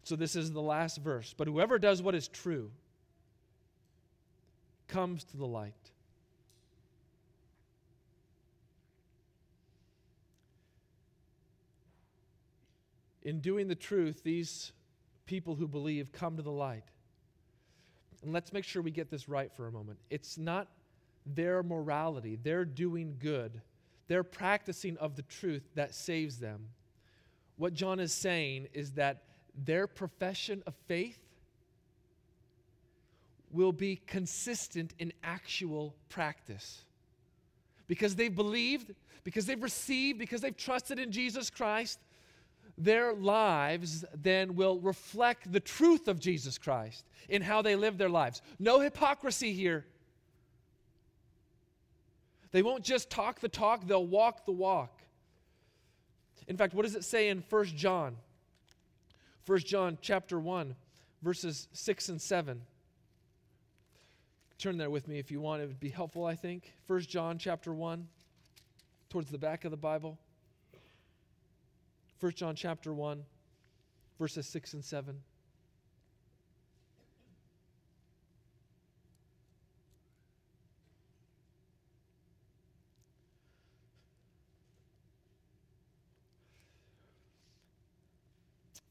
So, 0.03 0.17
this 0.17 0.35
is 0.35 0.51
the 0.51 0.61
last 0.61 0.97
verse. 0.97 1.33
But 1.37 1.47
whoever 1.47 1.79
does 1.79 2.01
what 2.01 2.15
is 2.15 2.27
true, 2.27 2.71
comes 4.93 5.23
to 5.23 5.37
the 5.37 5.45
light. 5.45 5.73
In 13.23 13.39
doing 13.39 13.67
the 13.67 13.75
truth, 13.75 14.21
these 14.23 14.71
people 15.25 15.55
who 15.55 15.67
believe 15.67 16.11
come 16.11 16.37
to 16.37 16.43
the 16.43 16.51
light. 16.51 16.83
And 18.21 18.33
let's 18.33 18.53
make 18.53 18.63
sure 18.63 18.81
we 18.81 18.91
get 18.91 19.09
this 19.09 19.27
right 19.27 19.51
for 19.51 19.67
a 19.67 19.71
moment. 19.71 19.97
It's 20.11 20.37
not 20.37 20.67
their 21.25 21.63
morality, 21.63 22.37
their 22.43 22.63
doing 22.63 23.15
good, 23.17 23.61
their 24.07 24.23
practicing 24.23 24.97
of 24.97 25.15
the 25.15 25.23
truth 25.23 25.63
that 25.73 25.95
saves 25.95 26.37
them. 26.37 26.67
What 27.55 27.73
John 27.73 27.99
is 27.99 28.13
saying 28.13 28.67
is 28.73 28.91
that 28.91 29.23
their 29.55 29.87
profession 29.87 30.61
of 30.67 30.75
faith 30.87 31.22
will 33.53 33.71
be 33.71 34.01
consistent 34.07 34.93
in 34.99 35.13
actual 35.23 35.95
practice. 36.09 36.83
Because 37.87 38.15
they've 38.15 38.35
believed, 38.35 38.93
because 39.23 39.45
they've 39.45 39.61
received, 39.61 40.19
because 40.19 40.41
they've 40.41 40.57
trusted 40.57 40.99
in 40.99 41.11
Jesus 41.11 41.49
Christ, 41.49 41.99
their 42.77 43.13
lives 43.13 44.03
then 44.15 44.55
will 44.55 44.79
reflect 44.79 45.51
the 45.51 45.59
truth 45.59 46.07
of 46.07 46.19
Jesus 46.19 46.57
Christ 46.57 47.05
in 47.29 47.41
how 47.41 47.61
they 47.61 47.75
live 47.75 47.97
their 47.97 48.09
lives. 48.09 48.41
No 48.57 48.79
hypocrisy 48.79 49.53
here. 49.53 49.85
They 52.51 52.63
won't 52.63 52.83
just 52.83 53.09
talk 53.09 53.39
the 53.39 53.49
talk, 53.49 53.87
they'll 53.87 54.05
walk 54.05 54.45
the 54.45 54.51
walk. 54.51 55.01
In 56.47 56.57
fact, 56.57 56.73
what 56.73 56.83
does 56.83 56.95
it 56.95 57.03
say 57.03 57.29
in 57.29 57.43
1 57.49 57.65
John? 57.65 58.15
1 59.45 59.59
John 59.59 59.97
chapter 60.01 60.39
1, 60.39 60.75
verses 61.21 61.67
6 61.73 62.09
and 62.09 62.21
7. 62.21 62.61
Turn 64.57 64.77
there 64.77 64.89
with 64.89 65.07
me 65.07 65.19
if 65.19 65.29
you 65.29 65.41
want. 65.41 65.61
It 65.61 65.67
would 65.67 65.79
be 65.79 65.89
helpful, 65.89 66.25
I 66.25 66.35
think. 66.35 66.73
First 66.87 67.09
John 67.09 67.37
chapter 67.37 67.73
1, 67.73 68.07
towards 69.09 69.29
the 69.29 69.37
back 69.37 69.65
of 69.65 69.71
the 69.71 69.77
Bible. 69.77 70.17
First 72.19 72.37
John 72.37 72.55
chapter 72.55 72.93
1, 72.93 73.25
verses 74.17 74.47
6 74.47 74.73
and 74.75 74.85
7. 74.85 75.19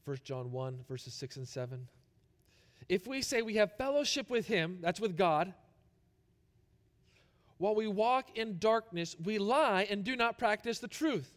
First 0.05 0.23
John 0.25 0.51
1, 0.51 0.79
verses 0.87 1.13
6 1.13 1.37
and 1.37 1.47
7. 1.47 1.87
If 2.89 3.07
we 3.07 3.21
say 3.21 3.41
we 3.41 3.55
have 3.55 3.77
fellowship 3.77 4.29
with 4.29 4.47
him, 4.47 4.79
that's 4.81 4.99
with 4.99 5.17
God, 5.17 5.53
while 7.57 7.75
we 7.75 7.87
walk 7.87 8.37
in 8.37 8.57
darkness, 8.57 9.15
we 9.23 9.37
lie 9.37 9.87
and 9.89 10.03
do 10.03 10.15
not 10.15 10.37
practice 10.37 10.79
the 10.79 10.87
truth. 10.87 11.31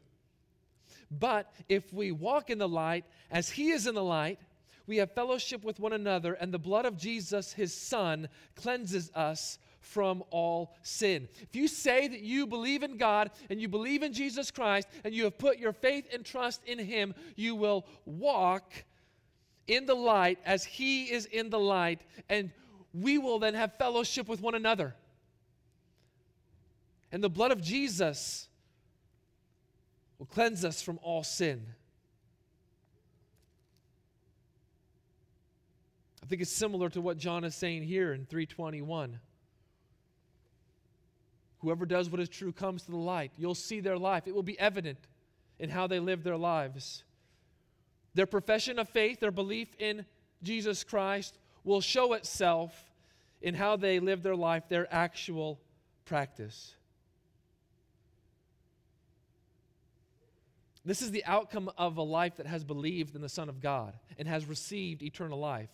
But 1.11 1.53
if 1.69 1.93
we 1.93 2.11
walk 2.11 2.51
in 2.51 2.59
the 2.59 2.69
light 2.69 3.05
as 3.31 3.51
he 3.51 3.71
is 3.71 3.87
in 3.87 3.95
the 3.95 4.03
light, 4.03 4.41
we 4.87 4.97
have 4.99 5.13
fellowship 5.13 5.65
with 5.65 5.81
one 5.81 5.93
another, 5.93 6.35
and 6.35 6.53
the 6.53 6.59
blood 6.59 6.87
of 6.87 6.97
Jesus, 6.97 7.53
his 7.53 7.75
son, 7.75 8.29
cleanses 8.55 9.11
us 9.15 9.59
from 9.81 10.23
all 10.31 10.75
sin. 10.83 11.29
If 11.41 11.55
you 11.55 11.69
say 11.69 12.09
that 12.09 12.21
you 12.21 12.47
believe 12.47 12.83
in 12.83 12.97
God 12.97 13.31
and 13.51 13.61
you 13.61 13.69
believe 13.69 14.03
in 14.03 14.13
Jesus 14.13 14.51
Christ 14.51 14.89
and 15.05 15.15
you 15.15 15.25
have 15.25 15.39
put 15.39 15.59
your 15.59 15.73
faith 15.73 16.09
and 16.13 16.25
trust 16.25 16.63
in 16.65 16.79
him, 16.79 17.15
you 17.37 17.55
will 17.55 17.87
walk 18.05 18.73
in 19.67 19.87
the 19.87 19.95
light 19.95 20.39
as 20.45 20.65
he 20.65 21.05
is 21.05 21.27
in 21.27 21.51
the 21.51 21.59
light, 21.59 22.01
and 22.29 22.51
we 22.95 23.19
will 23.19 23.39
then 23.39 23.55
have 23.55 23.77
fellowship 23.79 24.29
with 24.29 24.41
one 24.41 24.55
another. 24.55 24.95
And 27.13 27.23
the 27.23 27.29
blood 27.29 27.53
of 27.53 27.63
Jesus 27.63 28.49
will 30.19 30.27
cleanse 30.27 30.65
us 30.65 30.83
from 30.83 30.99
all 31.03 31.23
sin. 31.23 31.67
I 36.23 36.27
think 36.27 36.43
it's 36.43 36.51
similar 36.51 36.89
to 36.91 37.01
what 37.01 37.19
John 37.19 37.45
is 37.45 37.55
saying 37.55 37.85
here 37.85 38.13
in 38.13 38.27
321. 38.27 39.21
Whoever 41.61 41.87
does 41.87 42.11
what 42.11 42.21
is 42.21 42.29
true 42.29 42.53
comes 42.53 42.83
to 42.83 42.91
the 42.91 42.97
light. 42.97 43.31
You'll 43.39 43.55
see 43.55 43.81
their 43.81 43.97
life. 43.97 44.27
It 44.27 44.35
will 44.35 44.43
be 44.43 44.59
evident 44.59 44.99
in 45.59 45.71
how 45.71 45.87
they 45.87 46.01
live 46.01 46.25
their 46.25 46.37
lives. 46.37 47.05
Their 48.17 48.27
profession 48.27 48.79
of 48.79 48.89
faith, 48.89 49.21
their 49.21 49.31
belief 49.31 49.69
in 49.79 50.07
Jesus 50.43 50.83
Christ, 50.83 51.39
will 51.65 51.83
show 51.83 52.15
itself 52.15 52.73
in 53.43 53.55
how 53.55 53.77
they 53.77 54.01
live 54.01 54.23
their 54.23 54.35
life, 54.35 54.65
their 54.71 54.93
actual 54.93 55.61
practice. 56.07 56.75
This 60.83 61.03
is 61.03 61.11
the 61.11 61.27
outcome 61.27 61.71
of 61.77 61.99
a 61.99 62.03
life 62.03 62.37
that 62.37 62.47
has 62.47 62.65
believed 62.65 63.15
in 63.15 63.21
the 63.21 63.29
Son 63.29 63.51
of 63.51 63.61
God 63.61 63.93
and 64.19 64.27
has 64.27 64.47
received 64.47 65.03
eternal 65.03 65.39
life. 65.39 65.69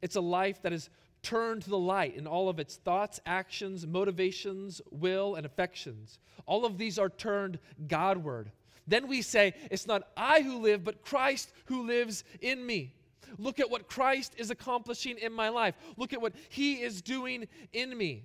It's 0.00 0.14
a 0.14 0.20
life 0.20 0.62
that 0.62 0.72
is 0.72 0.88
turned 1.22 1.62
to 1.62 1.70
the 1.70 1.78
light 1.78 2.14
in 2.14 2.28
all 2.28 2.48
of 2.48 2.60
its 2.60 2.76
thoughts, 2.76 3.18
actions, 3.26 3.84
motivations, 3.88 4.80
will, 4.92 5.34
and 5.34 5.44
affections. 5.44 6.20
All 6.46 6.64
of 6.64 6.78
these 6.78 6.96
are 6.96 7.08
turned 7.08 7.58
Godward. 7.88 8.52
Then 8.86 9.08
we 9.08 9.22
say, 9.22 9.54
It's 9.70 9.86
not 9.86 10.08
I 10.16 10.42
who 10.42 10.58
live, 10.58 10.84
but 10.84 11.02
Christ 11.02 11.50
who 11.66 11.86
lives 11.86 12.24
in 12.40 12.64
me. 12.64 12.94
Look 13.38 13.60
at 13.60 13.70
what 13.70 13.88
Christ 13.88 14.34
is 14.36 14.50
accomplishing 14.50 15.18
in 15.18 15.32
my 15.32 15.48
life. 15.48 15.74
Look 15.96 16.12
at 16.12 16.22
what 16.22 16.32
he 16.48 16.74
is 16.74 17.02
doing 17.02 17.48
in 17.72 17.96
me. 17.96 18.24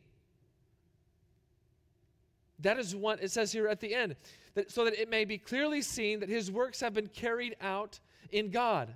That 2.59 2.78
is 2.78 2.95
what 2.95 3.24
it 3.24 3.32
says 3.32 3.51
here 3.51 3.68
at 3.68 3.80
the 3.80 3.93
end, 3.93 4.16
that, 4.53 4.72
so 4.72 4.86
that 4.86 4.93
it 4.93 5.09
may 5.09 5.26
be 5.26 5.38
clearly 5.38 5.82
seen 5.82 6.20
that 6.20 6.30
his 6.30 6.51
works 6.51 6.80
have 6.82 6.93
been 6.93 7.07
carried 7.07 7.55
out 7.59 7.99
in 8.32 8.51
God. 8.51 8.93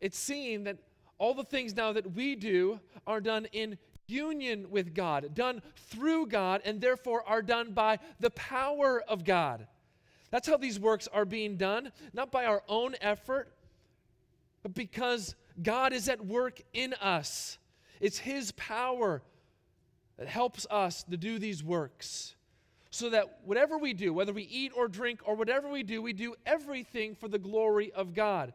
It's 0.00 0.18
seen 0.18 0.64
that 0.64 0.78
all 1.18 1.34
the 1.34 1.44
things 1.44 1.74
now 1.74 1.92
that 1.92 2.14
we 2.14 2.34
do 2.36 2.80
are 3.06 3.20
done 3.20 3.46
in 3.52 3.78
union 4.12 4.70
with 4.70 4.94
God, 4.94 5.34
done 5.34 5.62
through 5.88 6.26
God, 6.26 6.60
and 6.64 6.80
therefore 6.80 7.26
are 7.26 7.42
done 7.42 7.72
by 7.72 7.98
the 8.20 8.30
power 8.30 9.02
of 9.08 9.24
God. 9.24 9.66
That's 10.30 10.48
how 10.48 10.56
these 10.56 10.78
works 10.78 11.08
are 11.08 11.24
being 11.24 11.56
done, 11.56 11.92
not 12.12 12.30
by 12.30 12.44
our 12.44 12.62
own 12.68 12.94
effort, 13.00 13.52
but 14.62 14.74
because 14.74 15.34
God 15.62 15.92
is 15.92 16.08
at 16.08 16.24
work 16.24 16.60
in 16.72 16.94
us. 16.94 17.58
It's 18.00 18.18
His 18.18 18.52
power 18.52 19.22
that 20.18 20.28
helps 20.28 20.66
us 20.70 21.02
to 21.04 21.16
do 21.16 21.38
these 21.38 21.62
works. 21.62 22.34
So 22.90 23.10
that 23.10 23.40
whatever 23.44 23.78
we 23.78 23.94
do, 23.94 24.12
whether 24.12 24.32
we 24.32 24.42
eat 24.42 24.72
or 24.76 24.86
drink 24.86 25.20
or 25.24 25.34
whatever 25.34 25.68
we 25.68 25.82
do, 25.82 26.02
we 26.02 26.12
do 26.12 26.34
everything 26.44 27.14
for 27.14 27.26
the 27.26 27.38
glory 27.38 27.90
of 27.92 28.12
God. 28.12 28.52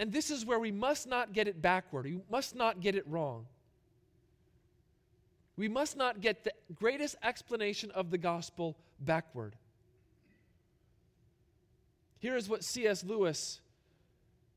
And 0.00 0.10
this 0.10 0.30
is 0.30 0.46
where 0.46 0.58
we 0.58 0.72
must 0.72 1.06
not 1.06 1.34
get 1.34 1.46
it 1.46 1.60
backward. 1.60 2.06
We 2.06 2.22
must 2.30 2.54
not 2.54 2.80
get 2.80 2.94
it 2.94 3.06
wrong. 3.06 3.44
We 5.58 5.68
must 5.68 5.94
not 5.94 6.22
get 6.22 6.42
the 6.42 6.52
greatest 6.74 7.16
explanation 7.22 7.90
of 7.90 8.10
the 8.10 8.16
gospel 8.16 8.78
backward. 8.98 9.56
Here 12.18 12.34
is 12.34 12.48
what 12.48 12.64
C.S. 12.64 13.04
Lewis 13.04 13.60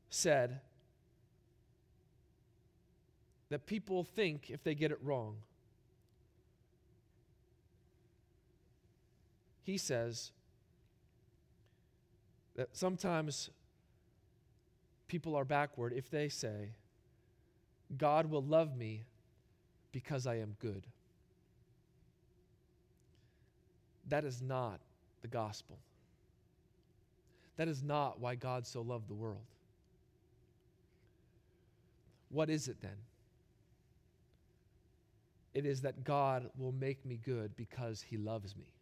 said 0.08 0.60
that 3.50 3.66
people 3.66 4.02
think 4.02 4.48
if 4.48 4.64
they 4.64 4.74
get 4.74 4.92
it 4.92 4.98
wrong. 5.02 5.36
He 9.62 9.76
says 9.76 10.32
that 12.56 12.70
sometimes 12.72 13.50
people 15.14 15.36
are 15.36 15.44
backward 15.44 15.92
if 15.92 16.10
they 16.10 16.28
say, 16.28 16.72
God 17.96 18.28
will 18.28 18.42
love 18.42 18.76
me 18.76 19.04
because 19.92 20.26
I 20.26 20.38
am 20.38 20.56
good. 20.58 20.88
That 24.08 24.24
is 24.24 24.42
not 24.42 24.80
the 25.22 25.28
gospel. 25.28 25.78
That 27.56 27.68
is 27.68 27.80
not 27.80 28.18
why 28.18 28.34
God 28.34 28.66
so 28.66 28.82
loved 28.82 29.06
the 29.06 29.14
world. 29.14 29.46
What 32.30 32.50
is 32.50 32.66
it 32.66 32.82
then? 32.82 32.96
It 35.54 35.64
is 35.64 35.82
that 35.82 36.02
God 36.02 36.50
will 36.58 36.72
make 36.72 37.06
me 37.06 37.20
good 37.24 37.54
because 37.54 38.02
he 38.02 38.16
loves 38.16 38.56
me. 38.56 38.73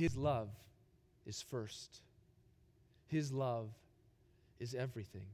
His 0.00 0.16
love 0.16 0.48
is 1.26 1.42
first. 1.42 2.00
His 3.08 3.30
love 3.30 3.68
is 4.58 4.74
everything. 4.74 5.26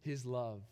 His 0.00 0.24
love 0.24 0.62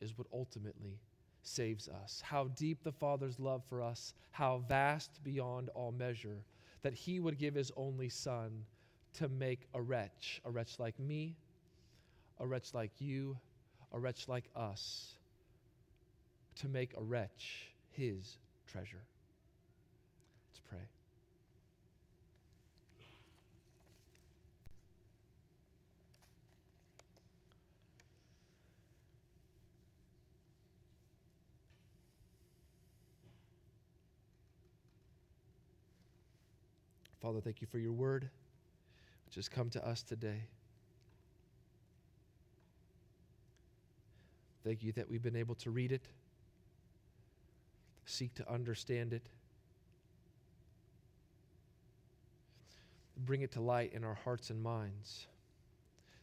is 0.00 0.16
what 0.16 0.28
ultimately 0.32 0.98
saves 1.42 1.90
us. 1.90 2.22
How 2.24 2.44
deep 2.44 2.82
the 2.82 2.90
Father's 2.90 3.38
love 3.38 3.64
for 3.68 3.82
us, 3.82 4.14
how 4.30 4.62
vast 4.66 5.22
beyond 5.22 5.68
all 5.74 5.92
measure, 5.92 6.38
that 6.80 6.94
He 6.94 7.20
would 7.20 7.36
give 7.36 7.54
His 7.54 7.70
only 7.76 8.08
Son 8.08 8.64
to 9.18 9.28
make 9.28 9.68
a 9.74 9.82
wretch, 9.82 10.40
a 10.46 10.50
wretch 10.50 10.78
like 10.78 10.98
me, 10.98 11.36
a 12.40 12.46
wretch 12.46 12.72
like 12.72 12.92
you, 12.98 13.36
a 13.92 13.98
wretch 13.98 14.26
like 14.26 14.48
us, 14.56 15.12
to 16.56 16.68
make 16.68 16.96
a 16.96 17.02
wretch 17.02 17.66
His 17.90 18.38
treasure. 18.66 19.04
Let's 20.50 20.60
pray. 20.66 20.88
Father, 37.20 37.40
thank 37.40 37.60
you 37.60 37.66
for 37.66 37.78
your 37.78 37.92
word, 37.92 38.28
which 39.26 39.34
has 39.34 39.48
come 39.48 39.70
to 39.70 39.86
us 39.86 40.02
today. 40.02 40.44
Thank 44.64 44.82
you 44.82 44.92
that 44.92 45.08
we've 45.08 45.22
been 45.22 45.36
able 45.36 45.54
to 45.56 45.70
read 45.70 45.92
it, 45.92 46.06
seek 48.06 48.34
to 48.34 48.50
understand 48.50 49.12
it, 49.12 49.28
bring 53.16 53.42
it 53.42 53.52
to 53.52 53.60
light 53.60 53.92
in 53.94 54.04
our 54.04 54.14
hearts 54.14 54.50
and 54.50 54.62
minds, 54.62 55.26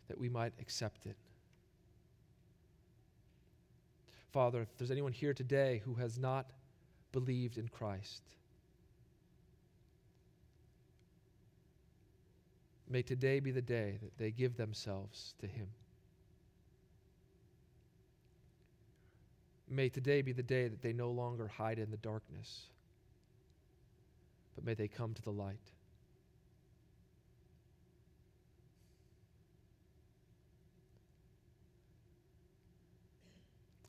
that 0.08 0.18
we 0.18 0.30
might 0.30 0.54
accept 0.62 1.06
it. 1.06 1.18
Father, 4.32 4.62
if 4.62 4.78
there's 4.78 4.92
anyone 4.92 5.14
here 5.14 5.34
today 5.34 5.82
who 5.86 5.96
has 5.96 6.18
not 6.18 6.52
believed 7.12 7.58
in 7.58 7.68
Christ, 7.68 8.22
May 12.96 13.02
today 13.02 13.42
be 13.42 13.52
the 13.52 13.62
day 13.62 13.98
that 14.02 14.18
they 14.18 14.32
give 14.32 14.56
themselves 14.56 15.34
to 15.42 15.48
Him. 15.48 15.68
May 19.70 19.90
today 19.90 20.22
be 20.22 20.32
the 20.32 20.42
day 20.42 20.70
that 20.70 20.82
they 20.82 20.94
no 20.94 21.12
longer 21.12 21.46
hide 21.50 21.78
in 21.78 21.92
the 21.92 21.98
darkness, 21.98 22.70
but 24.56 24.64
may 24.64 24.76
they 24.76 24.88
come 24.88 25.14
to 25.14 25.22
the 25.22 25.32
light. 25.34 25.60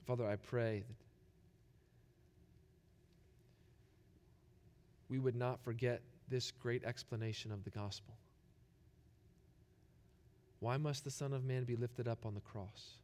Father, 0.04 0.26
I 0.26 0.34
pray 0.34 0.82
that 0.88 0.96
we 5.08 5.20
would 5.20 5.36
not 5.36 5.62
forget 5.62 6.02
this 6.28 6.50
great 6.50 6.82
explanation 6.82 7.52
of 7.52 7.62
the 7.62 7.70
gospel. 7.70 8.16
Why 10.60 10.76
must 10.76 11.04
the 11.04 11.10
Son 11.10 11.32
of 11.32 11.44
Man 11.44 11.64
be 11.64 11.76
lifted 11.76 12.08
up 12.08 12.24
on 12.24 12.34
the 12.34 12.40
cross? 12.40 12.96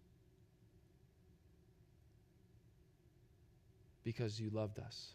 Because 4.05 4.41
you 4.41 4.51
loved 4.51 4.79
us. 4.79 5.13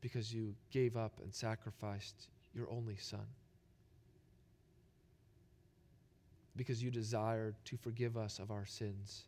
Because 0.00 0.32
you 0.32 0.54
gave 0.70 0.96
up 0.96 1.12
and 1.22 1.34
sacrificed 1.34 2.28
your 2.54 2.70
only 2.70 2.96
Son. 2.96 3.26
Because 6.56 6.82
you 6.82 6.90
desired 6.90 7.54
to 7.64 7.76
forgive 7.76 8.16
us 8.16 8.38
of 8.38 8.50
our 8.50 8.66
sins 8.66 9.24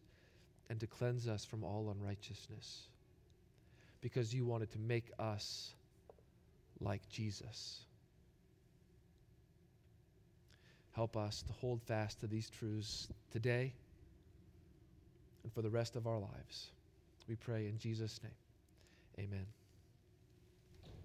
and 0.71 0.79
to 0.81 0.87
cleanse 0.87 1.29
us 1.29 1.45
from 1.45 1.65
all 1.65 1.91
unrighteousness. 1.91 2.89
Because 4.01 4.35
you 4.35 4.45
wanted 4.45 4.71
to 4.73 4.79
make 4.79 5.11
us 5.19 5.75
like 6.81 7.09
Jesus. 7.09 7.81
Help 10.95 11.16
us 11.16 11.42
to 11.42 11.53
hold 11.55 11.82
fast 11.82 12.20
to 12.20 12.26
these 12.26 12.49
truths 12.49 13.09
today 13.32 13.72
and 15.42 15.53
for 15.53 15.62
the 15.62 15.70
rest 15.70 15.97
of 15.97 16.07
our 16.07 16.18
lives. 16.18 16.70
We 17.28 17.34
pray 17.34 17.66
in 17.66 17.78
Jesus' 17.78 18.20
name. 18.22 19.26
Amen. 19.26 19.47